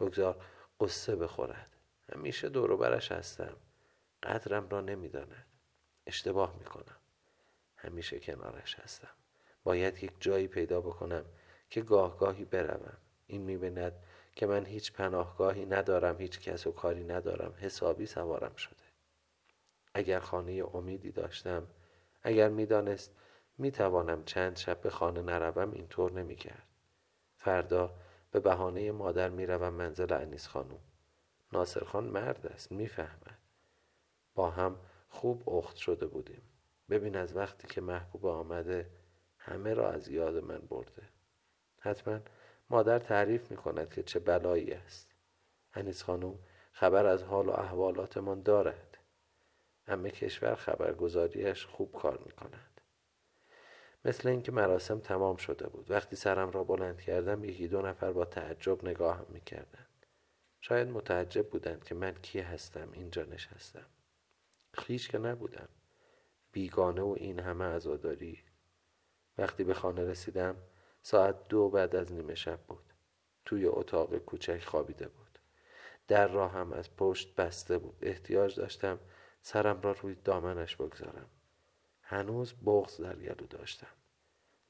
بگذار 0.00 0.44
قصه 0.80 1.16
بخورد. 1.16 1.76
همیشه 2.12 2.48
دور 2.48 2.76
برش 2.76 3.12
هستم. 3.12 3.56
قدرم 4.22 4.68
را 4.68 4.80
نمی‌داند. 4.80 5.46
اشتباه 6.06 6.56
می‌کنم. 6.58 6.96
همیشه 7.76 8.20
کنارش 8.20 8.78
هستم. 8.78 9.08
باید 9.64 10.04
یک 10.04 10.12
جایی 10.20 10.48
پیدا 10.48 10.80
بکنم 10.80 11.24
که 11.70 11.82
گاه 11.82 12.18
گاهی 12.18 12.44
بروم. 12.44 12.96
این 13.26 13.42
می‌بیند 13.42 13.92
که 14.36 14.46
من 14.46 14.66
هیچ 14.66 14.92
پناهگاهی 14.92 15.66
ندارم 15.66 16.18
هیچ 16.18 16.40
کس 16.40 16.66
و 16.66 16.72
کاری 16.72 17.04
ندارم. 17.04 17.54
حسابی 17.58 18.06
سوارم 18.06 18.56
شده. 18.56 18.81
اگر 19.94 20.20
خانه 20.20 20.64
امیدی 20.74 21.12
داشتم 21.12 21.66
اگر 22.22 22.48
می‌دانست 22.48 23.16
می‌توانم 23.58 24.24
چند 24.24 24.56
شب 24.56 24.80
به 24.80 24.90
خانه 24.90 25.22
نروم 25.22 25.70
اینطور 25.70 26.12
نمی‌کرد. 26.12 26.68
فردا 27.36 27.94
به 28.30 28.40
بهانه 28.40 28.92
مادر 28.92 29.28
می‌روم 29.28 29.74
منزل 29.74 30.12
انیس 30.12 30.48
خانم. 30.48 30.78
ناصر 31.52 31.84
خان 31.84 32.04
مرد 32.04 32.46
است 32.46 32.72
می‌فهمد. 32.72 33.38
با 34.34 34.50
هم 34.50 34.76
خوب 35.08 35.50
اخت 35.50 35.76
شده 35.76 36.06
بودیم. 36.06 36.42
ببین 36.90 37.16
از 37.16 37.36
وقتی 37.36 37.68
که 37.68 37.80
محبوب 37.80 38.26
آمده 38.26 38.90
همه 39.38 39.74
را 39.74 39.90
از 39.90 40.08
یاد 40.08 40.36
من 40.36 40.58
برده. 40.58 41.02
حتما 41.78 42.18
مادر 42.70 42.98
تعریف 42.98 43.50
می 43.50 43.56
کند 43.56 43.90
که 43.90 44.02
چه 44.02 44.18
بلایی 44.18 44.72
است. 44.72 45.14
انیس 45.74 46.02
خانم 46.02 46.38
خبر 46.72 47.06
از 47.06 47.22
حال 47.22 47.48
و 47.48 47.50
احوالاتمان 47.50 48.42
دارد. 48.42 48.91
همه 49.86 50.10
کشور 50.10 50.54
خبرگزاریش 50.54 51.66
خوب 51.66 51.92
کار 51.92 52.18
می 52.26 52.32
کند 52.32 52.72
مثل 54.04 54.28
اینکه 54.28 54.52
مراسم 54.52 55.00
تمام 55.00 55.36
شده 55.36 55.68
بود. 55.68 55.90
وقتی 55.90 56.16
سرم 56.16 56.50
را 56.50 56.64
بلند 56.64 57.00
کردم 57.00 57.44
یکی 57.44 57.68
دو 57.68 57.82
نفر 57.82 58.12
با 58.12 58.24
تعجب 58.24 58.84
نگاهم 58.84 59.26
می 59.28 59.40
کردن. 59.40 59.86
شاید 60.60 60.88
متعجب 60.88 61.50
بودند 61.50 61.84
که 61.84 61.94
من 61.94 62.14
کی 62.14 62.40
هستم 62.40 62.88
اینجا 62.92 63.22
نشستم. 63.22 63.86
خیش 64.74 65.08
که 65.08 65.18
نبودم. 65.18 65.68
بیگانه 66.52 67.02
و 67.02 67.14
این 67.18 67.40
همه 67.40 67.64
عزاداری. 67.64 68.42
وقتی 69.38 69.64
به 69.64 69.74
خانه 69.74 70.04
رسیدم 70.04 70.56
ساعت 71.02 71.48
دو 71.48 71.68
بعد 71.68 71.96
از 71.96 72.12
نیمه 72.12 72.34
شب 72.34 72.60
بود. 72.60 72.92
توی 73.44 73.66
اتاق 73.66 74.18
کوچک 74.18 74.64
خوابیده 74.64 75.08
بود. 75.08 75.38
در 76.08 76.28
راه 76.28 76.52
هم 76.52 76.72
از 76.72 76.96
پشت 76.96 77.34
بسته 77.34 77.78
بود. 77.78 77.98
احتیاج 78.02 78.56
داشتم 78.56 78.98
سرم 79.42 79.80
را 79.80 79.92
روی 79.92 80.14
دامنش 80.14 80.76
بگذارم. 80.76 81.28
هنوز 82.02 82.54
بغز 82.66 83.00
در 83.00 83.16
گلو 83.16 83.46
داشتم. 83.46 83.92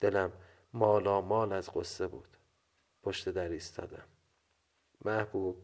دلم 0.00 0.32
مالا 0.72 1.20
مال 1.20 1.52
از 1.52 1.70
قصه 1.74 2.06
بود. 2.06 2.36
پشت 3.02 3.28
در 3.28 3.48
ایستادم. 3.48 4.06
محبوب 5.04 5.56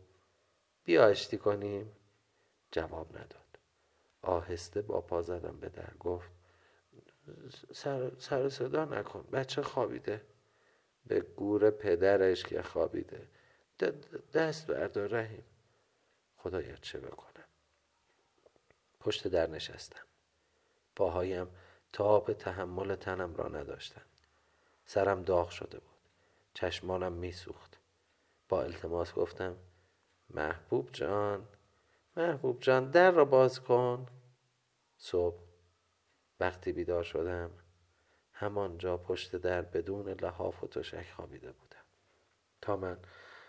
بیا 0.85 1.07
اشتی 1.07 1.39
کنیم؟ 1.39 1.93
جواب 2.71 3.17
نداد. 3.17 3.59
آهسته 4.23 4.83
با 4.83 5.01
پا 5.01 5.23
زدم 5.23 5.61
به 5.61 5.69
در. 5.69 5.95
گفت 6.01 6.31
سر, 7.73 8.13
سر 8.19 8.49
صدا 8.49 8.85
نکن. 8.85 9.29
بچه 9.33 9.63
خوابیده. 9.63 10.25
به 11.07 11.21
گور 11.21 11.71
پدرش 11.71 12.43
که 12.43 12.63
خوابیده. 12.63 13.29
دست 14.35 14.67
بردار 14.67 15.09
رحیم. 15.09 15.45
خدایا 16.37 16.77
چه 16.77 16.99
بکنم؟ 16.99 17.38
پشت 19.09 19.29
در 19.29 19.51
نشستم. 19.51 20.05
پاهایم 20.97 21.49
تاب 21.93 22.33
تحمل 22.33 22.95
تنم 22.95 23.35
را 23.37 23.49
نداشتن. 23.49 24.03
سرم 24.85 25.23
داغ 25.23 25.51
شده 25.51 25.79
بود. 25.79 25.99
چشمانم 26.55 27.13
میسوخت. 27.13 27.79
با 28.49 28.63
التماس 28.63 29.15
گفتم 29.15 29.57
محبوب 30.31 30.89
جان 30.93 31.49
محبوب 32.17 32.61
جان 32.61 32.91
در 32.91 33.11
را 33.11 33.25
باز 33.25 33.61
کن. 33.61 34.07
صبح 34.99 35.41
وقتی 36.41 36.73
بیدار 36.73 37.03
شدم 37.03 37.51
همانجا 38.33 38.97
پشت 38.97 39.37
در 39.37 39.63
بدون 39.63 40.09
لحاف 40.09 40.65
و 40.65 40.67
تشک 40.67 41.13
خوابیده 41.17 41.53
بودم. 41.53 41.85
تا 42.61 42.77
من 42.77 42.99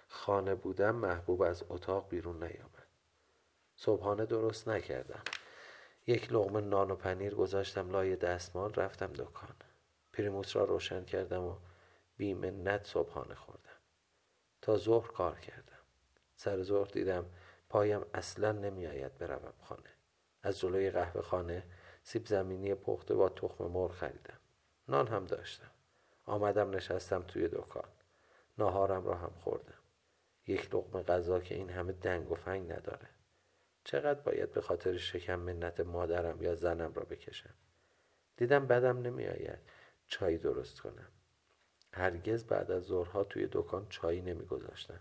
خانه 0.08 0.56
بودم 0.56 0.96
محبوب 0.96 1.42
از 1.42 1.64
اتاق 1.70 2.10
بیرون 2.10 2.44
نیامد. 2.44 2.88
صبحانه 3.76 4.26
درست 4.26 4.68
نکردم. 4.68 5.24
یک 6.10 6.34
لغمه 6.34 6.62
نان 6.62 6.92
و 6.92 6.96
پنیر 6.96 7.36
گذاشتم 7.36 7.92
لای 7.92 8.16
دستمال 8.16 8.74
رفتم 8.74 9.14
دکان. 9.14 9.56
پریموس 10.14 10.56
را 10.56 10.64
روشن 10.64 11.06
کردم 11.06 11.44
و 11.44 11.56
بیمنت 12.18 12.88
صبحانه 12.88 13.36
خوردم. 13.36 13.80
تا 14.62 14.78
ظهر 14.78 15.08
کار 15.08 15.40
کردم. 15.40 15.80
سر 16.36 16.62
ظهر 16.62 16.88
دیدم 16.88 17.26
پایم 17.70 18.06
اصلا 18.14 18.52
نمیآید 18.52 19.18
بروم 19.18 19.54
خانه. 19.62 19.90
از 20.44 20.60
جلوی 20.60 20.92
قهوه 20.92 21.22
خانه 21.22 21.64
سیب 22.04 22.26
زمینی 22.26 22.76
پخته 22.76 23.16
با 23.16 23.30
تخم 23.30 23.64
مرغ 23.66 23.92
خریدم. 23.92 24.40
نان 24.88 25.08
هم 25.08 25.26
داشتم. 25.26 25.72
آمدم 26.26 26.70
نشستم 26.70 27.22
توی 27.28 27.48
دکان. 27.48 27.90
ناهارم 28.58 29.06
را 29.06 29.16
هم 29.16 29.32
خوردم. 29.44 29.80
یک 30.48 30.76
لقمه 30.76 31.04
غذا 31.04 31.40
که 31.40 31.56
این 31.56 31.70
همه 31.70 31.92
دنگ 31.92 32.32
و 32.32 32.36
فنگ 32.36 32.72
نداره. 32.72 33.19
چقدر 33.90 34.20
باید 34.20 34.52
به 34.52 34.62
خاطر 34.62 34.98
شکم 34.98 35.40
منت 35.40 35.80
مادرم 35.80 36.42
یا 36.42 36.56
زنم 36.56 36.94
را 36.94 37.04
بکشم؟ 37.04 37.54
دیدم 38.38 38.68
بدم 38.68 39.02
نمیآید. 39.02 39.60
چای 40.08 40.38
درست 40.38 40.82
کنم. 40.82 41.08
هرگز 41.94 42.44
بعد 42.44 42.72
از 42.72 42.84
ظهرها 42.84 43.24
توی 43.24 43.48
دکان 43.52 43.88
چایی 43.90 44.22
نمیگذاشتم. 44.22 45.00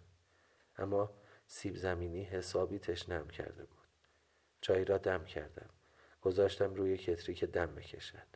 اما 0.78 1.11
سیب 1.47 1.76
زمینی 1.76 2.25
حسابی 2.25 2.78
تشنم 2.78 3.28
کرده 3.28 3.64
بود. 3.64 3.88
چای 4.61 4.85
را 4.85 4.99
دم 4.99 5.25
کردم. 5.25 5.71
گذاشتم 6.23 6.75
روی 6.75 6.97
کتری 6.97 7.35
که 7.35 7.47
دم 7.47 7.75
بکشد. 7.75 8.28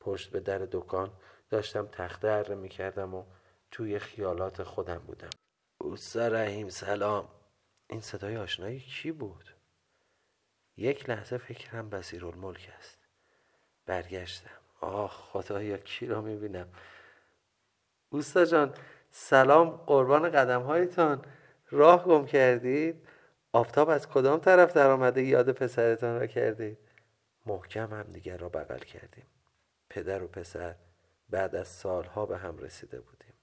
پشت 0.00 0.30
به 0.30 0.40
در 0.40 0.58
دکان 0.58 1.12
داشتم 1.50 1.86
تخته 1.86 2.28
اره 2.28 2.54
می 2.54 2.68
کردم 2.68 3.14
و 3.14 3.24
توی 3.70 3.98
خیالات 3.98 4.62
خودم 4.62 4.98
بودم. 4.98 5.30
اوستا 5.78 6.28
رحیم 6.28 6.68
سلام. 6.68 7.28
این 7.90 8.00
صدای 8.00 8.36
آشنایی 8.36 8.80
کی 8.80 9.12
بود؟ 9.12 9.55
یک 10.76 11.10
لحظه 11.10 11.38
فکرم 11.38 11.90
الملک 12.22 12.70
است. 12.78 12.98
برگشتم. 13.86 14.50
آه 14.80 15.10
خدایا 15.10 15.76
کی 15.76 16.06
را 16.06 16.20
می‌بینم؟ 16.20 16.68
اوستا 18.08 18.44
جان 18.44 18.74
سلام 19.10 19.70
قربان 19.70 20.30
قدم 20.30 20.62
هایتان 20.62 21.24
راه 21.70 22.04
گم 22.04 22.26
کردید؟ 22.26 23.08
آفتاب 23.52 23.88
از 23.88 24.08
کدام 24.08 24.40
طرف 24.40 24.72
در 24.72 24.90
آمده 24.90 25.22
یاد 25.22 25.52
پسرتان 25.52 26.20
را 26.20 26.26
کردید؟ 26.26 26.78
محکم 27.46 27.90
هم 27.90 28.02
دیگر 28.02 28.36
را 28.36 28.48
بغل 28.48 28.78
کردیم. 28.78 29.26
پدر 29.88 30.22
و 30.22 30.28
پسر 30.28 30.74
بعد 31.30 31.56
از 31.56 31.68
سالها 31.68 32.26
به 32.26 32.38
هم 32.38 32.58
رسیده 32.58 33.00
بودیم. 33.00 33.34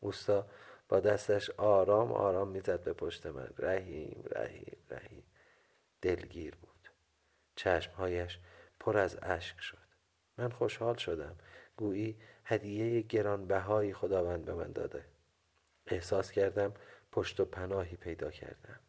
اوستا 0.00 0.46
با 0.88 1.00
دستش 1.00 1.50
آرام 1.50 2.12
آرام 2.12 2.48
می‌زد 2.48 2.82
به 2.82 2.92
پشت 2.92 3.26
من. 3.26 3.48
رحیم 3.58 4.24
رحیم 4.30 4.76
رحیم. 4.90 5.24
دلگیر 6.02 6.54
بود. 6.54 6.71
چشمهایش 7.56 8.38
پر 8.80 8.98
از 8.98 9.18
اشک 9.22 9.60
شد. 9.60 9.78
من 10.38 10.48
خوشحال 10.48 10.96
شدم. 10.96 11.36
گویی 11.76 12.20
هدیه 12.44 13.00
گرانبهایی 13.00 13.94
خداوند 13.94 14.44
به 14.44 14.54
من 14.54 14.72
داده. 14.72 15.04
احساس 15.86 16.30
کردم 16.32 16.74
پشت 17.12 17.40
و 17.40 17.44
پناهی 17.44 17.96
پیدا 17.96 18.30
کردم. 18.30 18.80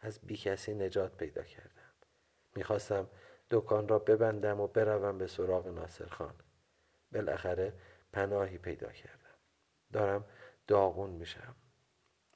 از 0.00 0.20
بی 0.20 0.36
کسی 0.36 0.74
نجات 0.74 1.16
پیدا 1.16 1.42
کردم. 1.42 1.92
می‌خواستم 2.56 3.10
دکان 3.50 3.88
را 3.88 3.98
ببندم 3.98 4.60
و 4.60 4.66
بروم 4.66 5.18
به 5.18 5.26
سراغ 5.26 5.66
ناصر 5.66 6.06
خان. 6.06 6.34
بالاخره 7.12 7.72
پناهی 8.12 8.58
پیدا 8.58 8.92
کردم. 8.92 9.38
دارم 9.92 10.24
داغون 10.66 11.10
میشم. 11.10 11.54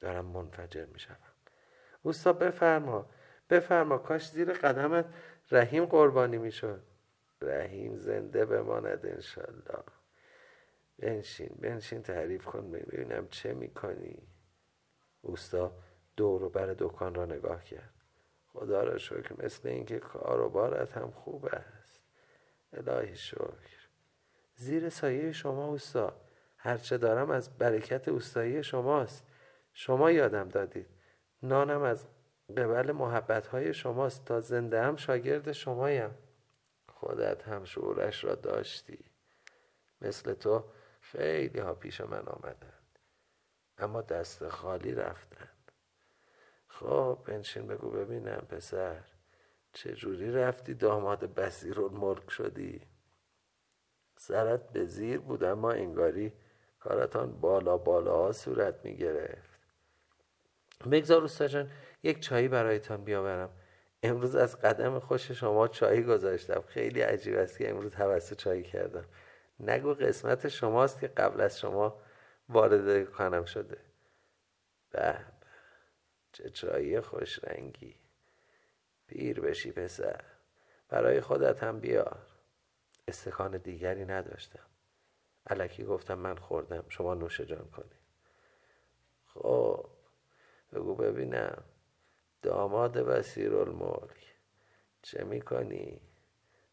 دارم 0.00 0.24
منفجر 0.24 0.84
میشم 0.84 1.18
اوستا 2.02 2.32
بفرما. 2.32 3.10
بفرما. 3.50 3.98
کاش 3.98 4.30
زیر 4.30 4.52
قدمت 4.52 5.14
رحیم 5.52 5.84
قربانی 5.84 6.38
می‌شد. 6.38 6.82
رحیم 7.40 7.96
زنده 7.96 8.44
بماند 8.44 9.06
انشالله 9.06 9.84
بنشین 10.98 11.56
بنشین 11.60 12.02
تعریف 12.02 12.44
کن 12.44 12.70
ببینم 12.70 13.28
چه 13.28 13.54
می‌کنی. 13.54 14.22
اوستا 15.22 15.72
دور 16.16 16.42
و 16.42 16.48
بر 16.48 16.74
دکان 16.78 17.14
را 17.14 17.24
نگاه 17.24 17.64
کرد. 17.64 17.94
خدا 18.46 18.82
را 18.82 18.98
شکر 18.98 19.44
مثل 19.44 19.68
اینکه 19.68 19.98
کار 19.98 20.40
و 20.40 20.48
بارت 20.48 20.96
هم 20.96 21.10
خوب 21.10 21.46
است. 21.46 22.00
الهی 22.72 23.16
شکر. 23.16 23.88
زیر 24.54 24.88
سایه 24.88 25.32
شما 25.32 25.66
اوستا. 25.66 26.16
هرچه 26.56 26.98
دارم 26.98 27.30
از 27.30 27.58
برکت 27.58 28.08
اوستایی 28.08 28.62
شماست. 28.62 29.26
شما 29.72 30.10
یادم 30.10 30.48
دادید. 30.48 30.86
نانم 31.42 31.82
از 31.82 32.06
قبل 32.58 32.92
محبت 32.92 33.46
های 33.46 33.74
شماست. 33.74 34.24
تا 34.24 34.40
زنده 34.40 34.82
هم 34.82 34.96
شاگرد 34.96 35.52
شمایم. 35.52 36.14
خودت 36.88 37.42
هم 37.48 37.64
شعورش 37.64 38.24
را 38.24 38.34
داشتی. 38.34 39.04
مثل 40.00 40.34
تو 40.34 40.64
خیلی 41.00 41.58
ها 41.58 41.74
پیش 41.74 42.00
من 42.00 42.22
آمدند. 42.26 42.98
اما 43.78 44.02
دست 44.02 44.48
خالی 44.48 44.92
رفتند. 44.94 45.72
خب 46.68 47.18
بنشین 47.26 47.66
بگو 47.66 47.90
ببینم 47.90 48.46
پسر. 48.48 49.00
چجوری 49.72 50.32
رفتی 50.32 50.74
داماد 50.74 51.34
بسیر 51.34 51.78
ملک 51.78 52.30
شدی؟ 52.30 52.80
سرت 54.16 54.72
به 54.72 54.84
زیر 54.84 55.18
بود 55.18 55.44
اما 55.44 55.72
انگاری 55.72 56.32
کارتان 56.80 57.40
بالا 57.40 57.76
بالا 57.76 58.32
صورت 58.32 58.84
می 58.84 58.96
گرفت 58.96 59.60
بگذار 60.90 61.20
یک 62.02 62.20
چایی 62.20 62.48
برایتان 62.48 63.04
بیاورم. 63.04 63.50
امروز 64.02 64.36
از 64.36 64.60
قدم 64.60 64.98
خوش 64.98 65.30
شما 65.30 65.68
چایی 65.68 66.02
گذاشتم. 66.02 66.64
خیلی 66.68 67.00
عجیب 67.00 67.34
است 67.34 67.58
که 67.58 67.70
امروز 67.70 67.94
حوث 67.94 68.32
چایی 68.32 68.62
کردم. 68.62 69.04
نگو 69.60 69.94
قسمت 69.94 70.48
شماست 70.48 71.00
که 71.00 71.08
قبل 71.08 71.40
از 71.40 71.60
شما 71.60 72.02
وارد 72.48 73.10
کنم 73.10 73.44
شده. 73.44 73.78
به 74.90 75.18
چه 76.32 76.50
چایی 76.50 77.00
خوش 77.00 77.40
رنگی. 77.44 77.96
پیر 79.06 79.40
بشی 79.40 79.72
پسر. 79.72 80.20
برای 80.88 81.20
خودت 81.20 81.62
هم 81.62 81.80
بیار. 81.80 82.26
استکان 83.08 83.58
دیگری 83.58 84.04
نداشتم. 84.04 84.66
علکی 85.46 85.84
گفتم 85.84 86.14
من 86.18 86.36
خوردم. 86.36 86.84
شما 86.88 87.14
نوش 87.14 87.40
جان 87.40 87.70
کنید 87.70 88.02
خب 89.26 89.86
بگو 90.72 90.94
ببینم. 90.94 91.64
داماد 92.42 92.96
وسیر 92.96 93.56
الملک 93.56 94.34
چه 95.02 95.24
می‌کنی؟ 95.24 96.00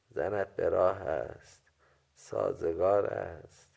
زنت 0.09 0.55
به 0.55 0.69
راه 0.69 1.01
است. 1.01 1.63
سازگار 2.13 3.05
است. 3.05 3.69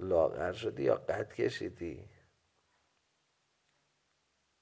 لاغر 0.00 0.52
شدی 0.52 0.82
یا 0.82 0.94
قد 0.94 1.32
کشیدی؟ 1.32 2.08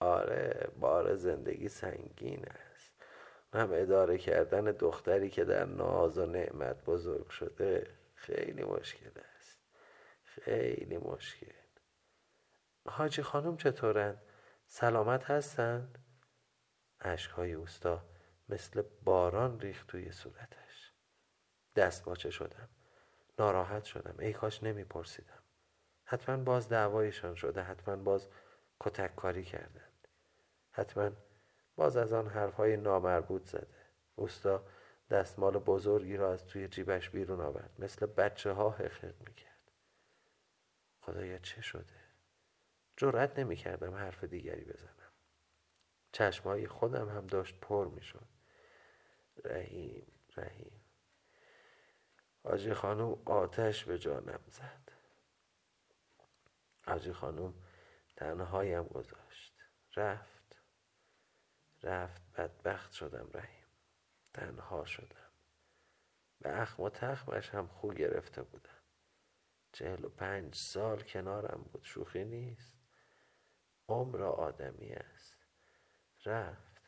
آره 0.00 0.68
بار 0.80 1.14
زندگی 1.14 1.68
سنگین 1.68 2.44
است. 2.48 2.92
هم 3.52 3.70
اداره 3.72 4.18
کردن 4.18 4.64
دختری 4.64 5.30
که 5.30 5.44
در 5.44 5.64
ناز 5.64 6.18
و 6.18 6.26
نعمت 6.26 6.84
بزرگ 6.84 7.28
شده 7.28 7.86
خیلی 8.14 8.64
مشکل 8.64 9.10
است. 9.36 9.58
خیلی 10.24 10.98
مشکل. 10.98 11.52
حاجی 12.86 13.22
خانم 13.22 13.56
چطورند؟ 13.56 14.22
سلامت 14.66 15.24
هستند؟ 15.24 15.98
اشکهای 17.00 17.52
اوستا 17.52 18.04
مثل 18.48 18.82
باران 18.82 19.60
ریخت 19.60 19.86
توی 19.86 20.12
صورتش. 20.12 20.92
دست 21.76 22.04
باچه 22.04 22.30
شدم. 22.30 22.68
ناراحت 23.38 23.84
شدم. 23.84 24.14
ای 24.18 24.32
کاش 24.32 24.62
نمیپرسیدم. 24.62 25.42
حتما 26.04 26.36
باز 26.36 26.68
دعوایشان 26.68 27.34
شده. 27.34 27.62
حتما 27.62 27.96
باز 27.96 28.28
کتک 28.80 29.16
کاری 29.16 29.44
کردند 29.44 29.90
حتما 30.70 31.10
باز 31.76 31.96
از 31.96 32.12
آن 32.12 32.28
حرفهای 32.28 32.76
نامربوط 32.76 33.46
زده. 33.46 33.90
اوستا 34.14 34.64
دستمال 35.10 35.58
بزرگی 35.58 36.16
را 36.16 36.32
از 36.32 36.46
توی 36.46 36.68
جیبش 36.68 37.10
بیرون 37.10 37.40
آورد. 37.40 37.70
مثل 37.78 38.06
بچه 38.06 38.52
ها 38.52 38.70
حقیق 38.70 39.14
می‌کرد. 39.20 39.70
خدایا 41.00 41.38
چه 41.38 41.62
شده؟ 41.62 42.00
جرأت 42.96 43.38
نمی‌کردم 43.38 43.94
حرف 43.94 44.24
دیگری 44.24 44.64
بزنم. 44.64 44.99
چشمهای 46.12 46.66
خودم 46.66 47.08
هم 47.08 47.26
داشت 47.26 47.60
پر 47.60 47.88
می‌شد. 47.88 48.28
رحیم 49.44 50.06
رحیم. 50.36 50.80
آجی 52.42 52.74
خانوم 52.74 53.22
آتش 53.26 53.84
به 53.84 53.98
جانم 53.98 54.40
زد. 54.46 54.92
آجی 56.86 57.12
خانوم 57.12 57.54
تنهایم 58.16 58.84
گذاشت. 58.84 59.54
رفت. 59.96 60.62
رفت 61.82 62.22
بدبخت 62.36 62.92
شدم 62.92 63.30
رحیم. 63.34 63.66
تنها 64.34 64.84
شدم. 64.84 65.30
به 66.40 66.60
اخم 66.60 66.82
و 66.82 66.90
تخمش 66.90 67.50
هم 67.50 67.66
خو 67.66 67.92
گرفته 67.92 68.42
بودم. 68.42 68.82
چهل 69.72 70.04
و 70.04 70.08
پنج 70.08 70.54
سال 70.54 71.02
کنارم 71.02 71.62
بود. 71.72 71.84
شوخی 71.84 72.24
نیست. 72.24 72.74
عمر 73.88 74.22
آدمی 74.22 74.92
است. 74.92 75.39
رفت. 76.24 76.80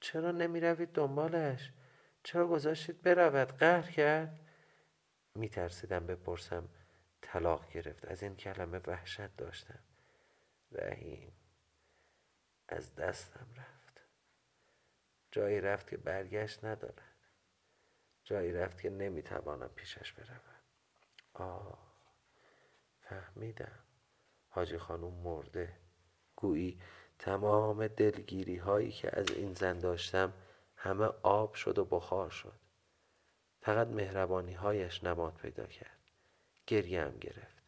چرا 0.00 0.30
نمی 0.30 0.60
روید 0.60 0.92
دنبالش؟ 0.92 1.72
چرا 2.22 2.46
گذاشتید 2.46 3.02
برود؟ 3.02 3.48
قهر 3.48 3.90
کرد؟ 3.90 4.40
می 5.34 5.48
ترسیدم 5.48 6.06
بپرسم. 6.06 6.68
طلاق 7.20 7.72
گرفت. 7.72 8.04
از 8.04 8.22
این 8.22 8.36
کلمه 8.36 8.78
وحشت 8.86 9.36
داشتم. 9.36 9.78
رحیم. 10.72 11.32
از 12.68 12.94
دستم 12.94 13.46
رفت. 13.56 14.00
جایی 15.30 15.60
رفت 15.60 15.88
که 15.88 15.96
برگشت 15.96 16.64
ندارد. 16.64 17.02
جایی 18.24 18.52
رفت 18.52 18.80
که 18.80 18.90
نمی‌توانم 18.90 19.68
پیشش 19.68 20.12
بروم. 20.12 20.40
آه 21.34 21.78
فهمیدم. 23.00 23.78
حاجی 24.48 24.78
خانوم 24.78 25.14
مرده. 25.14 25.76
گویی 26.36 26.80
تمام 27.18 27.88
دلگیری 27.88 28.56
هایی 28.56 28.92
که 28.92 29.18
از 29.20 29.26
این 29.30 29.54
زن 29.54 29.78
داشتم 29.78 30.32
همه 30.76 31.04
آب 31.22 31.54
شد 31.54 31.78
و 31.78 31.84
بخار 31.84 32.30
شد. 32.30 32.58
فقط 33.60 33.88
مهربانی 33.88 34.52
هایش 34.52 35.04
نماد 35.04 35.34
پیدا 35.34 35.66
کرد. 35.66 35.98
گریه 36.66 37.02
هم 37.02 37.18
گرفت. 37.18 37.62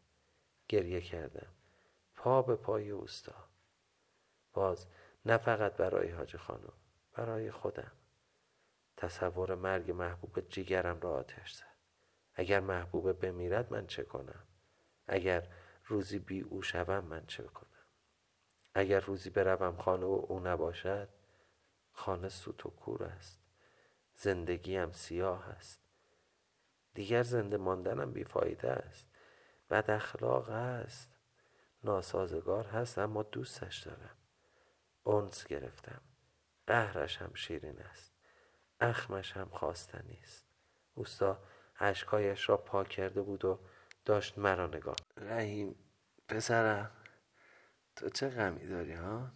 گریه 0.69 1.01
کردم. 1.01 1.53
پا 2.15 2.43
به 2.43 2.57
پای 2.57 2.91
اوستا. 2.91 3.49
باز 4.53 4.87
نه 5.27 5.37
فقط 5.37 5.77
برای 5.77 6.11
حاج 6.11 6.37
خانم 6.37 6.73
برای 7.13 7.51
خودم. 7.51 7.93
تصور 8.97 9.55
مرگ 9.55 9.91
محبوب 9.91 10.49
جیگرم 10.49 11.01
را 11.01 11.11
آتش 11.11 11.53
زد. 11.53 11.79
اگر 12.35 12.61
محبوبه 12.61 13.13
بمیرد 13.13 13.73
من 13.73 13.87
چه 13.87 14.03
کنم؟ 14.03 14.47
اگر 15.07 15.49
روزی 15.87 16.19
بی 16.19 16.41
او 16.41 16.63
شوم 16.63 17.05
من 17.05 17.27
چه 17.27 17.43
کنم؟ 17.43 17.68
اگر 18.75 19.01
روزی 19.01 19.31
بروم 19.31 19.77
خانه 19.77 20.07
و 20.07 20.25
او 20.29 20.41
نباشد 20.41 21.09
خانه 21.93 22.29
سوت 22.29 22.67
و 22.67 22.71
کور 22.71 23.05
است. 23.05 23.41
زندگیم 24.15 24.93
سیاه 24.93 25.49
است. 25.49 25.81
دیگر 26.95 27.23
زنده 27.23 27.57
ماندنم 27.57 28.13
بیفایده 28.13 28.71
است. 28.71 29.07
بد 29.71 29.91
اخلاق 29.91 30.51
است. 30.51 31.19
ناسازگار 31.85 32.67
هست 32.67 32.99
اما 32.99 33.23
دوستش 33.23 33.79
دارم. 33.79 34.17
اونس 35.03 35.47
گرفتم. 35.47 36.01
قهرش 36.67 37.17
هم 37.17 37.35
شیرین 37.35 37.79
است. 37.79 38.15
اخمش 38.81 39.33
هم 39.33 39.49
خواستنی 39.49 40.19
است 40.23 40.47
اوستا 40.95 41.39
عشقایش 41.81 42.49
را 42.49 42.57
پاک 42.57 42.89
کرده 42.89 43.23
بود 43.23 43.45
و 43.45 43.59
داشت 44.05 44.39
مرا 44.39 44.67
نگاه 44.67 44.97
رحیم 45.17 45.75
پسرم. 46.29 46.91
تو 47.99 48.09
چه 48.09 48.29
غمی 48.29 48.67
داری 48.67 48.93
ها؟ 48.93 49.31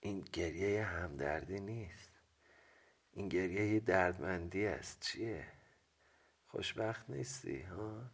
این 0.00 0.20
گریه 0.20 0.84
همدردی 0.84 1.60
نیست 1.60 2.12
این 3.10 3.28
گریه 3.28 3.80
دردمندی 3.80 4.66
است 4.66 5.00
چیه؟ 5.00 5.46
خوشبخت 6.46 7.10
نیستی 7.10 7.62
ها؟ 7.62 8.10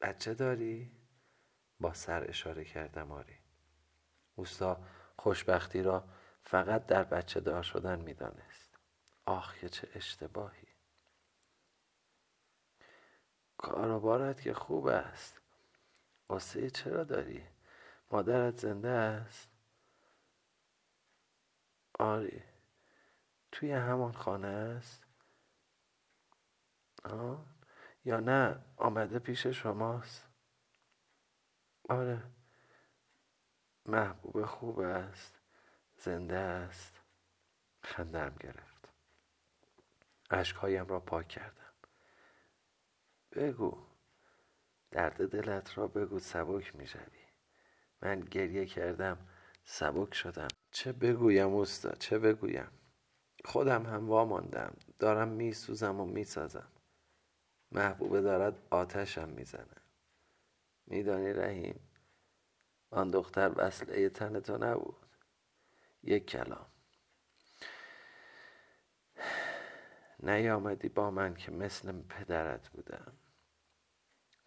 بچه 0.00 0.34
داری؟ 0.34 0.92
با 1.80 1.94
سر 1.94 2.28
اشاره 2.28 2.64
کردم 2.64 3.12
آری 3.12 3.38
اوستا 4.34 4.86
خوشبختی 5.18 5.82
را 5.82 6.08
فقط 6.44 6.86
در 6.86 7.04
بچه 7.04 7.40
دار 7.40 7.62
شدن 7.62 8.00
می‌دانست 8.00 8.78
آخ 9.26 9.58
که 9.58 9.68
چه 9.68 9.88
اشتباهی 9.94 10.68
کاروبارت 13.56 14.40
که 14.40 14.54
خوب 14.54 14.86
است 14.86 15.40
قصه 16.30 16.70
چرا 16.70 17.04
داری؟ 17.04 17.51
مادرت 18.12 18.60
زنده 18.60 18.88
است؟ 18.88 19.50
آری 21.98 22.42
توی 23.52 23.72
همان 23.72 24.12
خانه 24.12 24.48
است؟ 24.48 25.06
آه؟ 27.04 27.46
یا 28.04 28.20
نه 28.20 28.64
آمده 28.76 29.18
پیش 29.18 29.46
شماست؟ 29.46 30.28
آره. 31.88 32.22
محبوب 33.86 34.44
خوب 34.44 34.78
است. 34.78 35.40
زنده 35.96 36.38
است. 36.38 37.00
خندم 37.82 38.36
گرفت. 38.40 38.88
اشکهایم 40.30 40.86
را 40.86 41.00
پاک 41.00 41.28
کردم. 41.28 41.72
بگو. 43.32 43.86
درد 44.90 45.28
دلت 45.28 45.78
را 45.78 45.86
بگو. 45.86 46.18
سبک 46.18 46.76
می 46.76 46.86
شوی 46.86 47.21
من 48.02 48.20
گریه 48.20 48.66
کردم. 48.66 49.18
سبک 49.64 50.14
شدم. 50.14 50.48
چه 50.70 50.92
بگویم 50.92 51.48
اوستا 51.48 51.94
چه 51.94 52.18
بگویم؟ 52.18 52.70
خودم 53.44 53.86
هم 53.86 54.08
واماندم. 54.08 54.76
دارم 54.98 55.28
میسوزم 55.28 56.00
و 56.00 56.06
می‌سازم. 56.06 56.68
محبوبه 57.72 58.20
دارد 58.20 58.58
آتشم 58.70 59.28
می‌زنه. 59.28 59.82
میدانی 60.86 61.32
رحیم 61.32 61.80
آن 62.90 63.10
دختر 63.10 63.52
وصله 63.56 64.08
تن 64.08 64.40
تو 64.40 64.58
نبود. 64.58 65.06
یک 66.02 66.26
کلام. 66.26 66.66
نیامدی 70.22 70.88
با 70.88 71.10
من 71.10 71.34
که 71.34 71.52
مثل 71.52 72.02
پدرت 72.02 72.68
بودم. 72.68 73.12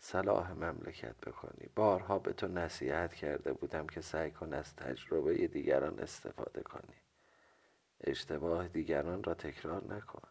صلاح 0.05 0.51
مملکت 0.51 1.15
بکنی. 1.15 1.69
بارها 1.75 2.19
به 2.19 2.33
تو 2.33 2.47
نصیحت 2.47 3.13
کرده 3.13 3.53
بودم 3.53 3.87
که 3.87 4.01
سعی 4.01 4.31
کن 4.31 4.53
از 4.53 4.75
تجربه 4.75 5.47
دیگران 5.47 5.99
استفاده 5.99 6.61
کنی. 6.61 6.95
اشتباه 8.01 8.67
دیگران 8.67 9.23
را 9.23 9.33
تکرار 9.33 9.93
نکن. 9.93 10.27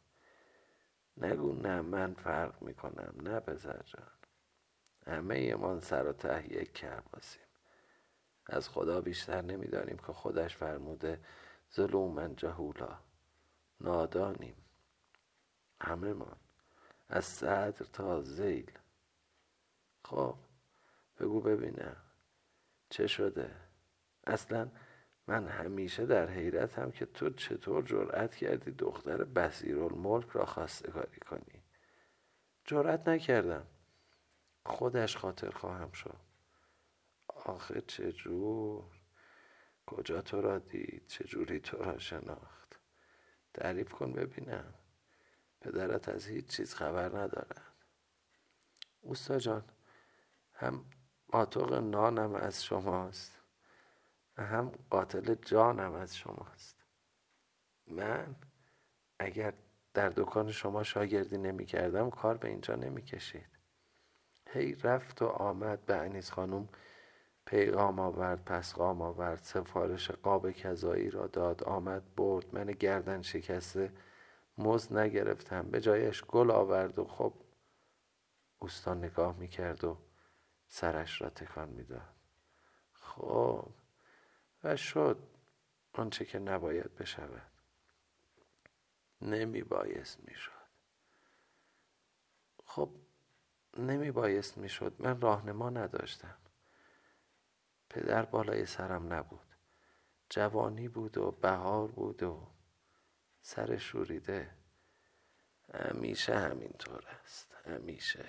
نگو 1.17 1.53
نه 1.53 1.81
من 1.81 2.15
فرق 2.15 2.63
می‌کنم 2.63 3.15
نه 3.23 3.41
بزر 3.41 3.83
جان. 3.85 4.11
همه 5.07 5.55
من 5.55 5.81
سر 5.81 6.07
و 6.07 6.13
ته 6.13 6.53
یک 6.53 6.73
کرباسیم 6.73 7.43
از 8.47 8.69
خدا 8.69 9.01
بیشتر 9.01 9.43
نمی‌دانیم 9.43 9.97
که 9.97 10.13
خودش 10.13 10.57
فرموده 10.57 11.21
ظلومن 11.73 12.37
جهولا 12.37 12.99
نادانیم. 13.81 14.57
همه 15.81 16.13
من 16.13 16.37
از 17.09 17.25
صدر 17.25 17.87
تا 17.93 18.23
زیل 18.23 18.73
خب 20.05 20.37
بگو 21.21 21.41
ببینم. 21.41 21.97
چه 22.91 23.07
شده؟ 23.07 23.51
اصلا 24.27 24.71
من 25.27 25.49
همیشه 25.49 26.07
در 26.07 26.31
حیرتم 26.31 26.91
که 26.91 27.07
تو 27.07 27.31
چطور 27.31 27.83
جرأت 27.83 28.35
کردی 28.35 28.71
دختر 28.71 29.25
بسیرالملک 29.25 30.29
را 30.29 30.45
خواستگاری 30.47 31.21
کنی. 31.21 31.63
جرأت 32.65 33.09
نکردم. 33.09 33.67
خودش 34.67 35.17
خاطر 35.17 35.51
خواهم 35.51 35.93
شد. 35.93 36.21
آخه 37.29 37.81
چجور 37.81 38.85
کجا 39.87 40.23
تو 40.23 40.41
را 40.41 40.59
دید؟ 40.59 41.07
چجوری 41.07 41.61
تو 41.61 41.77
را 41.77 41.99
شناخت؟ 41.99 42.81
تعریف 43.55 43.93
کن 43.93 44.13
ببینم. 44.13 44.75
پدرت 45.61 46.09
از 46.09 46.27
هیچ 46.27 46.47
چیز 46.47 46.75
خبر 46.75 47.09
ندارد. 47.09 47.75
اوستا 49.01 49.39
جان 49.39 49.65
هم 50.55 50.85
قاطق 51.33 51.73
نانم 51.73 52.35
از 52.35 52.65
شماست 52.65 53.41
هم 54.37 54.73
قاتل 54.91 55.35
جانم 55.35 55.95
از 55.95 56.17
شماست. 56.17 56.85
من 57.87 58.37
اگر 59.19 59.53
در 59.95 60.09
دکان 60.09 60.53
شما 60.53 60.83
شاگردی 60.83 61.39
نمی 61.39 61.67
کردم 61.67 62.11
کار 62.11 62.37
به 62.37 62.49
اینجا 62.49 62.75
نمی 62.75 63.03
کشید 63.03 63.59
هی 64.51 64.75
رفت 64.75 65.23
و 65.23 65.27
آمد 65.27 65.87
به 65.87 65.97
انیس 65.97 66.31
خانم 66.31 66.69
پیغام 67.47 67.99
آورد 68.01 68.45
پسغام 68.45 69.03
آورد 69.03 69.39
سفارش 69.43 70.11
قاب 70.11 70.51
کذایی 70.51 71.11
را 71.11 71.27
داد 71.27 71.65
آمد 71.65 72.15
برد 72.15 72.55
من 72.55 72.65
گردن 72.65 73.23
شکسته 73.23 73.93
مز 74.59 74.93
نگرفتم 74.93 75.63
به 75.63 75.81
جایش 75.81 76.25
گل 76.25 76.51
آورد 76.51 76.99
و 76.99 77.05
خب 77.05 77.33
اوستا 78.59 78.95
نگاه 78.95 79.37
می‌کرد 79.39 79.85
و 79.85 79.99
سرش 80.67 81.23
را 81.23 81.31
تکان 81.31 81.69
می‌داد. 81.69 82.15
خب 82.93 83.75
و 84.65 84.77
شد 84.77 85.19
آنچه 85.93 86.25
که 86.25 86.39
نباید 86.39 86.95
بشود. 86.95 87.51
نمی 89.23 89.63
بایست 89.63 90.21
می‌شد. 90.29 90.53
خب 92.65 92.91
نمی 93.77 94.11
بایست 94.11 94.59
می‌شد. 94.59 94.95
من 94.99 95.21
راهنما 95.21 95.71
نداشتم. 95.71 96.37
پدر 97.91 98.25
بالای 98.25 98.67
سرم 98.67 99.13
نبود. 99.13 99.47
جوانی 100.31 100.89
بود 100.89 101.19
و 101.19 101.31
بهار 101.31 101.89
بود 101.89 102.23
و 102.23 102.51
سر 103.43 103.77
شوریده. 103.77 104.55
همیشه 105.75 106.39
همینطور 106.39 107.07
است. 107.09 107.55
همیشه. 107.67 108.29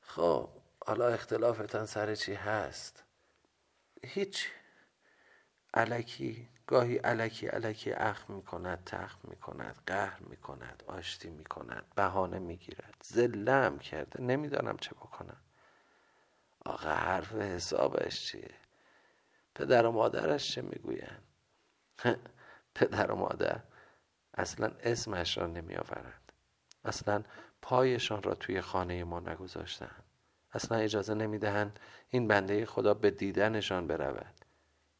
خب 0.00 0.57
حالا 0.86 1.08
اختلافتان 1.08 1.86
سر 1.86 2.14
چی 2.14 2.34
هست؟ 2.34 3.04
هیچ. 4.04 4.48
علکی 5.74 6.48
گاهی 6.66 6.96
علکی 6.96 7.46
علکی 7.46 7.92
اخ 7.92 8.30
می 8.30 8.42
کند 8.42 8.84
تخ 8.84 9.16
می 9.24 9.36
کند 9.36 9.82
قهر 9.86 10.20
می 10.20 10.36
کند 10.36 10.82
آشتی 10.86 11.30
می 11.30 11.44
کند 11.44 11.86
بهانه 11.94 12.38
می 12.38 12.56
گیرد 12.56 12.94
زلم 13.04 13.78
کرده 13.78 14.22
نمی‌دانم 14.22 14.76
چه 14.76 14.94
بکنم. 14.94 15.40
آقا 16.64 16.90
حرف 16.90 17.32
حسابش 17.32 18.26
چیه؟ 18.26 18.54
پدر 19.54 19.86
و 19.86 19.92
مادرش 19.92 20.52
چه 20.52 20.62
می‌گویند؟ 20.62 21.22
پدر 22.74 23.10
و 23.12 23.16
مادر 23.16 23.60
اصلا 24.34 24.70
اسمش 24.80 25.38
را 25.38 25.46
نمی 25.46 25.76
آورند 25.76 26.32
اصلا 26.84 27.24
پایشان 27.62 28.22
را 28.22 28.34
توی 28.34 28.60
خانه 28.60 29.04
ما 29.04 29.20
نگذاشتند. 29.20 30.04
اصلا 30.52 30.78
اجازه 30.78 31.14
نمی 31.14 31.38
دهند 31.38 31.80
این 32.08 32.28
بنده 32.28 32.66
خدا 32.66 32.94
به 32.94 33.10
دیدنشان 33.10 33.86
برود. 33.86 34.34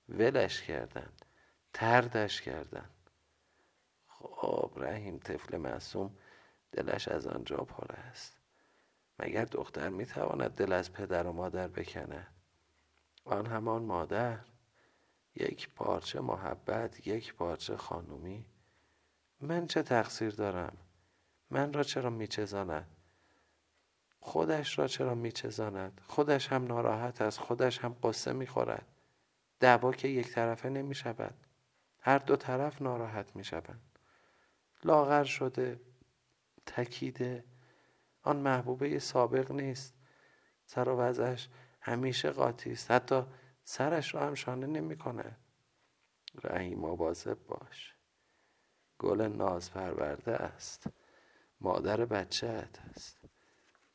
ولش 0.08 0.62
کردند 0.62 1.24
تردش 1.72 2.42
کردند. 2.42 3.10
خب 4.06 4.72
رحیم 4.76 5.18
طفل 5.18 5.56
معصوم 5.56 6.16
دلش 6.72 7.08
از 7.08 7.26
آنجا 7.26 7.56
پر 7.56 7.92
است. 7.92 8.38
مگر 9.18 9.44
دختر 9.44 9.88
می 9.88 10.06
تواند 10.06 10.50
دل 10.50 10.72
از 10.72 10.92
پدر 10.92 11.26
و 11.26 11.32
مادر 11.32 11.68
بکند؟ 11.68 12.34
آن 13.24 13.46
همان 13.46 13.82
مادر 13.82 14.38
یک 15.34 15.70
پارچه 15.74 16.20
محبت 16.20 17.06
یک 17.06 17.34
پارچه 17.34 17.76
خانومی. 17.76 18.46
من 19.40 19.66
چه 19.66 19.82
تقصیر 19.82 20.30
دارم؟ 20.30 20.76
من 21.50 21.72
را 21.72 21.82
چرا 21.82 22.10
میچزاند؟ 22.10 22.97
خودش 24.20 24.78
را 24.78 24.86
چرا 24.86 25.14
میچزاند؟ 25.14 26.00
خودش 26.06 26.48
هم 26.48 26.66
ناراحت 26.66 27.22
است 27.22 27.38
خودش 27.38 27.78
هم 27.78 27.96
قصه 28.02 28.32
می‌خورد. 28.32 28.86
دعوا 29.60 29.92
که 29.92 30.08
یک 30.08 30.30
طرفه 30.30 30.68
نمی 30.68 30.94
شود 30.94 31.34
هر 32.00 32.18
دو 32.18 32.36
طرف 32.36 32.82
ناراحت 32.82 33.36
می 33.36 33.44
شود 33.44 33.80
لاغر 34.84 35.24
شده 35.24 35.80
تکیده. 36.66 37.44
آن 38.22 38.36
محبوبه 38.36 38.98
سابق 38.98 39.52
نیست. 39.52 39.94
سر 40.66 40.88
و 40.88 40.96
وضعش 40.96 41.48
همیشه 41.80 42.30
قاطی 42.30 42.72
است. 42.72 42.90
حتی 42.90 43.22
سرش 43.64 44.14
را 44.14 44.20
هم 44.20 44.34
شانه 44.34 44.66
نمی 44.66 44.98
کنه 44.98 45.36
رحیم 46.44 46.78
مواظب 46.78 47.38
باش. 47.46 47.94
گل 48.98 49.20
ناز 49.20 49.70
پرورده 49.70 50.36
است. 50.36 50.86
مادر 51.60 52.04
بچه 52.04 52.68
است. 52.96 53.17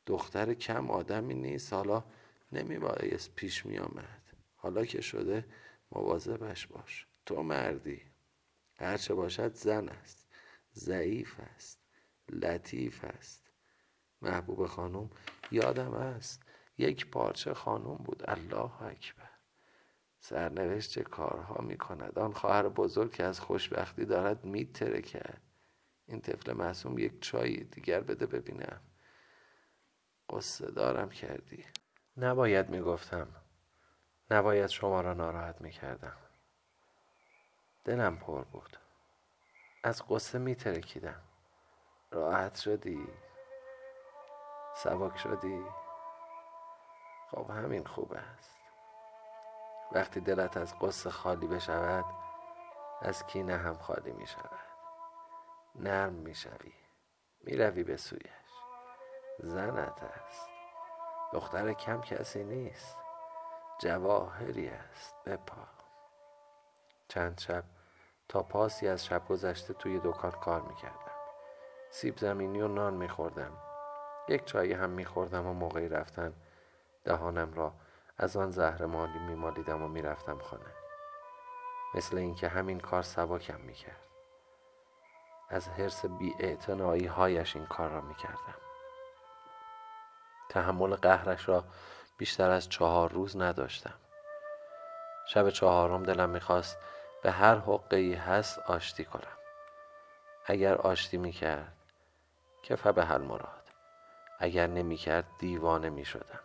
دختر 0.05 0.53
کم 0.53 0.91
آدمی 0.91 1.33
نیست. 1.33 1.73
حالا 1.73 2.03
نمی 2.51 2.79
بایست 2.79 3.35
پیش 3.35 3.65
می 3.65 3.77
آمد 3.77 4.23
حالا 4.55 4.85
که 4.85 5.01
شده 5.01 5.45
مواظبش 5.91 6.67
باش. 6.67 7.07
تو 7.25 7.43
مردی. 7.43 8.01
هرچه 8.75 9.13
باشد 9.13 9.53
زن 9.53 9.89
است. 9.89 10.27
ضعیف 10.73 11.39
است. 11.39 11.79
لطیف 12.29 13.03
است. 13.03 13.51
محبوب 14.21 14.65
خانم 14.65 15.09
یادم 15.51 15.93
است. 15.93 16.43
یک 16.77 17.09
پارچه 17.09 17.53
خانم 17.53 17.95
بود. 17.95 18.23
الله 18.27 18.83
اکبر. 18.83 19.29
سرنوشت 20.19 20.91
چه 20.91 21.03
کارها 21.03 21.61
می 21.61 21.77
کند 21.77 22.19
آن 22.19 22.33
خواهر 22.33 22.69
بزرگ 22.69 23.11
که 23.11 23.23
از 23.23 23.39
خوشبختی 23.39 24.05
دارد 24.05 24.45
می 24.45 24.65
کرد 25.03 25.41
این 26.05 26.21
طفل 26.21 26.53
معصوم 26.53 26.97
یک 26.97 27.21
چای 27.21 27.63
دیگر 27.63 28.01
بده 28.01 28.25
ببینم. 28.25 28.81
قصه 30.29 30.71
دارم 30.71 31.09
کردی. 31.09 31.65
نباید 32.17 32.69
می‌گفتم. 32.69 33.27
نباید 34.31 34.67
شما 34.67 35.01
را 35.01 35.13
ناراحت 35.13 35.61
می‌کردم. 35.61 36.17
دلم 37.85 38.17
پر 38.17 38.43
بود. 38.43 38.77
از 39.83 40.03
قصه 40.09 40.37
میترکیدم. 40.39 41.21
راحت 42.11 42.55
شدی. 42.55 43.07
سبک 44.75 45.17
شدی. 45.17 45.65
خب 47.31 47.49
همین 47.49 47.85
خوب 47.85 48.13
است. 48.13 48.53
وقتی 49.91 50.19
دلت 50.19 50.57
از 50.57 50.79
قصه 50.79 51.09
خالی 51.09 51.47
بشود 51.47 52.05
از 53.01 53.25
کینه 53.25 53.57
هم 53.57 53.77
خالی 53.77 54.11
می 54.11 54.27
شود 54.27 54.59
نرم 55.75 56.13
می 56.13 56.35
شوی 56.35 56.73
می 57.41 57.83
به 57.83 57.97
سویش 57.97 58.42
زنت 59.39 60.03
است. 60.03 60.49
دختر 61.33 61.73
کم 61.73 62.01
کسی 62.01 62.43
نیست. 62.43 62.97
جواهری 63.79 64.69
است. 64.69 65.15
بپا. 65.25 65.67
چند 67.07 67.39
شب 67.39 67.63
تا 68.29 68.43
پاسی 68.43 68.87
از 68.87 69.05
شب 69.05 69.27
گذشته 69.27 69.73
توی 69.73 70.01
دکان 70.03 70.31
کار 70.31 70.61
می‌کردم. 70.61 71.11
سیب 71.89 72.17
زمینی 72.17 72.61
و 72.61 72.67
نان 72.67 72.93
میخوردم. 72.93 73.57
یک 74.27 74.45
چایی 74.45 74.73
هم 74.73 74.89
میخوردم 74.89 75.47
و 75.47 75.53
موقعی 75.53 75.89
رفتن 75.89 76.33
دهانم 77.03 77.53
را 77.53 77.73
از 78.17 78.37
آن 78.37 78.51
زهر 78.51 78.85
مالی 78.85 79.19
میمالیدم 79.19 79.81
و 79.81 79.87
می‌رفتم 79.87 80.37
خانه. 80.39 80.73
مثل 81.95 82.17
اینکه 82.17 82.47
همین 82.47 82.79
کار 82.79 83.01
سباکم 83.01 83.59
می‌کرد. 83.59 84.07
از 85.49 85.69
حرس 85.69 86.05
بی 86.05 87.07
هایش 87.07 87.55
این 87.55 87.65
کار 87.65 87.89
را 87.89 88.01
می‌کردم. 88.01 88.55
تحمل 90.53 90.95
قهرش 90.95 91.49
را 91.49 91.63
بیشتر 92.17 92.49
از 92.49 92.69
چهار 92.69 93.11
روز 93.11 93.37
نداشتم. 93.37 93.93
شب 95.27 95.49
چهارم 95.49 96.03
دلم 96.03 96.29
می‌خواست 96.29 96.77
به 97.23 97.31
هر 97.31 97.55
حقه 97.55 97.97
ای 97.97 98.13
هست 98.13 98.59
آشتی 98.59 99.05
کنم. 99.05 99.37
اگر 100.45 100.75
آشتی 100.75 101.17
می‌کرد 101.17 101.73
کفه 102.63 102.91
به 102.91 103.05
حل 103.05 103.21
مراد. 103.21 103.63
اگر 104.39 104.67
نمی‌کرد 104.67 105.25
دیوانه 105.39 105.89
می‌شدم. 105.89 106.39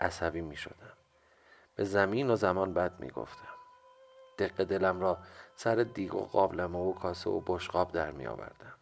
عصبی 0.00 0.40
می‌شدم. 0.40 0.96
به 1.76 1.84
زمین 1.84 2.30
و 2.30 2.36
زمان 2.36 2.74
بد 2.74 3.00
می‌گفتم. 3.00 3.56
دق 4.38 4.64
دلم 4.64 5.00
را 5.00 5.18
سر 5.56 5.74
دیگ 5.74 6.14
و 6.14 6.24
قابلمه 6.24 6.78
و 6.78 6.92
کاسه 6.92 7.30
و 7.30 7.40
بشقاب 7.46 7.92
در 7.92 8.10
می 8.10 8.26
آوردم 8.26 8.74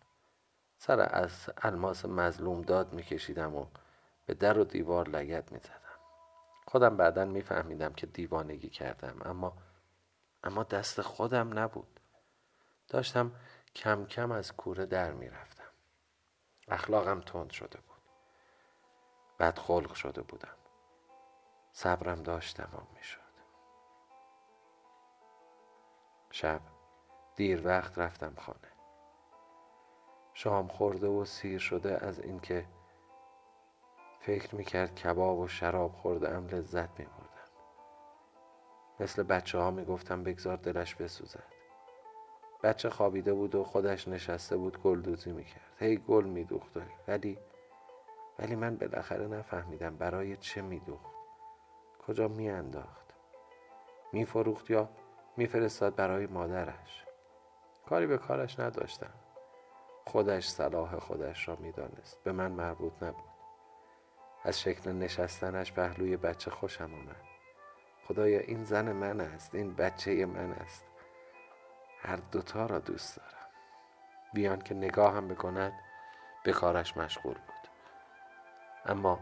سر 0.79 1.09
از 1.11 1.51
الماس 1.63 2.05
مظلوم 2.05 2.63
داد 2.63 2.93
می 2.93 3.03
کشیدم 3.03 3.55
و 3.57 3.67
به 4.27 4.35
در 4.35 4.59
و 4.59 4.65
دیوار 4.65 5.09
لگت 5.09 5.53
می 5.53 5.59
زدم. 5.59 5.81
خودم 6.67 6.97
بعدا 6.97 7.25
می 7.25 7.43
فهمیدم 7.43 7.93
که 7.93 8.07
دیوانگی 8.07 8.71
کردم 8.71 9.23
اما 9.25 9.57
اما 10.45 10.63
دست 10.63 11.01
خودم 11.01 11.59
نبود. 11.59 12.01
داشتم 12.89 13.33
کم 13.75 14.05
کم 14.07 14.33
از 14.33 14.53
کوره 14.57 14.87
در 14.87 15.13
می 15.13 15.29
رفتم 15.29 15.65
اخلاقم 16.69 17.21
تند 17.21 17.51
شده 17.51 17.79
بود. 17.81 18.03
بد 19.39 19.59
خلق 19.59 19.95
شده 19.95 20.23
بودم. 20.23 20.57
صبرم 21.73 22.23
داشت 22.23 22.57
تمام 22.57 22.87
می 22.97 23.03
شد 23.03 23.21
شب 26.31 26.61
دیر 27.37 27.67
وقت 27.67 27.99
رفتم 27.99 28.35
خانه. 28.39 28.59
شام 30.35 30.69
خورده 30.69 31.07
و 31.07 31.25
سیر 31.25 31.59
شده 31.59 32.07
از 32.07 32.21
اینکه 32.21 32.67
فکر 34.27 34.55
می‌کرد 34.55 34.95
کباب 34.95 35.39
و 35.39 35.49
شراب 35.49 35.93
خورده 35.93 36.29
ام 36.29 36.47
لذت 36.47 36.99
میبردم. 36.99 37.51
مثل 39.01 39.23
بچه 39.23 39.59
ها 39.59 39.71
می‌گفتم 39.71 40.23
بگذار 40.23 40.57
دلش 40.57 40.95
بسوزد. 40.95 41.53
بچه 42.63 42.91
خوابیده 42.91 43.35
بود 43.35 43.55
و 43.55 43.65
خودش 43.65 44.09
نشسته 44.09 44.57
بود 44.57 44.83
گلدوزی 44.83 45.33
می‌کرد. 45.33 45.73
هی 45.79 45.97
گل 45.97 46.25
میدوخت. 46.25 46.73
ولی 47.09 47.39
ولی 48.39 48.57
من 48.57 48.77
بالاخره 48.77 49.27
نفهمیدم 49.27 49.97
برای 49.97 50.37
چه 50.37 50.63
میدوخت. 50.63 51.15
کجا 52.07 52.29
میانداخت؟ 52.29 53.15
میفروخت 54.13 54.71
یا 54.71 54.89
میفرستاد 55.37 55.95
برای 55.95 56.27
مادرش؟ 56.27 57.05
کاری 57.87 58.07
به 58.07 58.19
کارش 58.19 58.61
نداشتم. 58.61 59.15
خودش 60.07 60.49
صلاح 60.49 60.99
خودش 60.99 61.49
را 61.49 61.57
می‌دانست. 61.57 62.25
به 62.25 62.33
من 62.33 62.53
مربوط 62.53 63.03
نبود. 63.03 63.34
از 64.45 64.61
شکل 64.61 64.93
نشستنش 64.93 65.73
پهلوی 65.73 66.17
بچه 66.17 66.51
خوشم 66.51 66.85
آمد. 66.95 67.17
خدایا 68.09 68.41
این 68.41 68.65
زن 68.65 68.93
من 68.93 69.21
است 69.21 69.55
این 69.55 69.75
بچه 69.75 70.27
من 70.27 70.53
است. 70.53 70.87
هر 72.03 72.17
دوتا 72.17 72.67
را 72.67 72.79
دوست 72.79 73.17
دارم. 73.17 73.49
بیان 74.35 74.61
که 74.61 74.75
نگاهم 74.75 75.29
بکند 75.29 75.73
به 76.45 76.53
کارش 76.53 76.97
مشغول 76.97 77.35
بود. 77.35 77.69
اما 78.87 79.21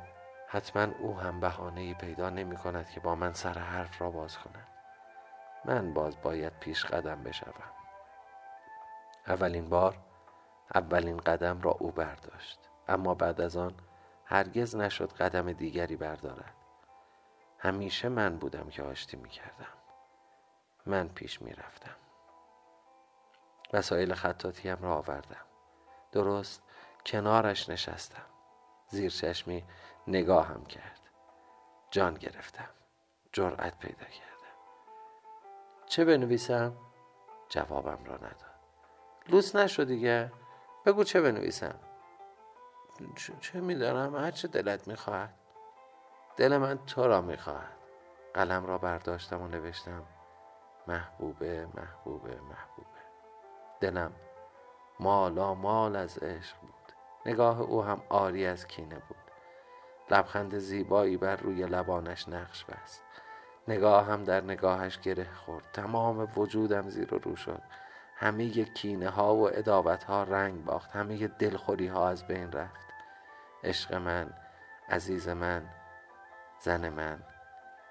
حتما 0.48 0.92
او 0.98 1.20
هم 1.20 1.40
بهانه 1.40 1.94
پیدا 1.94 2.30
نمی 2.30 2.56
کند 2.56 2.90
که 2.90 3.00
با 3.00 3.14
من 3.14 3.32
سر 3.32 3.58
حرف 3.58 4.02
را 4.02 4.10
باز 4.10 4.38
کند. 4.38 4.68
من 5.64 5.94
باز 5.94 6.22
باید 6.22 6.52
پیش 6.60 6.84
قدم 6.84 7.22
بشوم. 7.22 7.72
اولین 9.26 9.68
بار 9.68 9.96
اولین 10.74 11.16
قدم 11.16 11.60
را 11.60 11.70
او 11.70 11.90
برداشت. 11.90 12.58
اما 12.88 13.14
بعد 13.14 13.40
از 13.40 13.56
آن 13.56 13.74
هرگز 14.32 14.76
نشد 14.76 15.12
قدم 15.12 15.52
دیگری 15.52 15.96
بردارد. 15.96 16.54
همیشه 17.58 18.08
من 18.08 18.36
بودم 18.36 18.68
که 18.70 18.82
آشتی 18.82 19.16
می 19.16 19.28
کردم 19.28 19.72
من 20.86 21.08
پیش 21.08 21.42
می 21.42 21.52
رفتم 21.52 21.96
وسایل 23.72 24.14
خطاتیم 24.14 24.76
را 24.80 24.96
آوردم. 24.96 25.44
درست 26.12 26.62
کنارش 27.06 27.68
نشستم. 27.68 28.26
زیر 28.88 29.10
چشمی 29.10 29.64
نگاهم 30.06 30.64
کرد. 30.64 31.00
جان 31.90 32.14
گرفتم. 32.14 32.68
جرأت 33.32 33.78
پیدا 33.78 34.04
کردم. 34.04 34.56
چه 35.86 36.04
بنویسم؟ 36.04 36.76
جوابم 37.48 38.04
را 38.04 38.16
نداد. 38.16 38.54
لوس 39.28 39.56
نشو 39.56 39.84
دیگه. 39.84 40.32
بگو 40.86 41.04
چه 41.04 41.20
بنویسم؟ 41.20 41.78
چه 43.40 43.60
می‌دانم؟ 43.60 44.16
هر 44.16 44.30
چه 44.30 44.48
دلت 44.48 44.88
می‌خواهد 44.88 45.34
دل 46.36 46.56
من 46.56 46.78
تو 46.86 47.06
را 47.06 47.20
می‌خواهد 47.20 47.76
قلم 48.34 48.66
را 48.66 48.78
برداشتم 48.78 49.42
و 49.42 49.48
نوشتم 49.48 50.02
محبوبه 50.86 51.66
محبوبه 51.74 52.30
محبوبه. 52.30 53.02
دلم 53.80 54.12
مالا 55.00 55.54
مال 55.54 55.96
از 55.96 56.18
عشق 56.18 56.60
بود. 56.60 56.72
نگاه 57.26 57.60
او 57.60 57.82
هم 57.82 58.02
آری 58.08 58.46
از 58.46 58.66
کینه 58.66 58.94
بود. 58.94 59.16
لبخند 60.10 60.58
زیبایی 60.58 61.16
بر 61.16 61.36
روی 61.36 61.66
لبانش 61.66 62.28
نقش 62.28 62.64
بست. 62.64 63.04
نگاه 63.68 64.06
هم 64.06 64.24
در 64.24 64.40
نگاهش 64.40 64.98
گره 64.98 65.32
خورد. 65.34 65.64
تمام 65.72 66.32
وجودم 66.36 66.88
زیر 66.88 67.14
و 67.14 67.18
رو 67.18 67.36
شد. 67.36 67.62
همه 68.16 68.64
کینه 68.64 69.08
ها 69.08 69.34
و 69.34 69.48
ادابت 69.48 70.04
ها 70.04 70.22
رنگ 70.22 70.64
باخت. 70.64 70.90
همه 70.90 71.28
دلخوری 71.28 71.86
ها 71.86 72.08
از 72.08 72.26
بین 72.26 72.52
رفت. 72.52 72.91
عشق 73.64 73.94
من 73.94 74.32
عزیز 74.88 75.28
من 75.28 75.68
زن 76.60 76.88
من. 76.88 77.22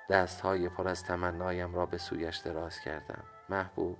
دست 0.09 0.41
های 0.41 0.69
پر 0.69 0.87
از 0.87 1.03
تمنایم 1.03 1.75
را 1.75 1.85
به 1.85 1.97
سویش 1.97 2.37
دراز 2.37 2.79
کردم. 2.79 3.23
محبوب 3.49 3.97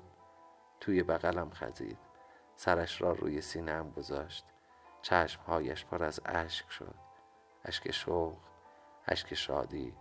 توی 0.80 1.04
بغلم 1.04 1.50
خزید. 1.50 1.98
سرش 2.56 3.02
را 3.02 3.12
روی 3.12 3.42
سینهام 3.42 3.92
گذاشت. 3.92 4.46
چشمهایش 5.02 5.86
پر 5.86 6.04
از 6.04 6.20
اشک 6.26 6.72
شد. 6.72 6.96
اشک 7.66 7.92
شوق 7.92 8.38
اشک 9.08 9.34
شادی 9.34 9.98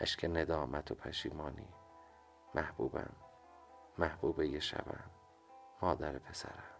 اشک 0.00 0.24
ندامت 0.24 0.90
و 0.90 0.94
پشیمانی. 0.94 1.68
محبوبم 2.54 3.16
محبوبه 3.98 4.60
شبم 4.60 5.10
مادر 5.82 6.18
پسرم. 6.18 6.73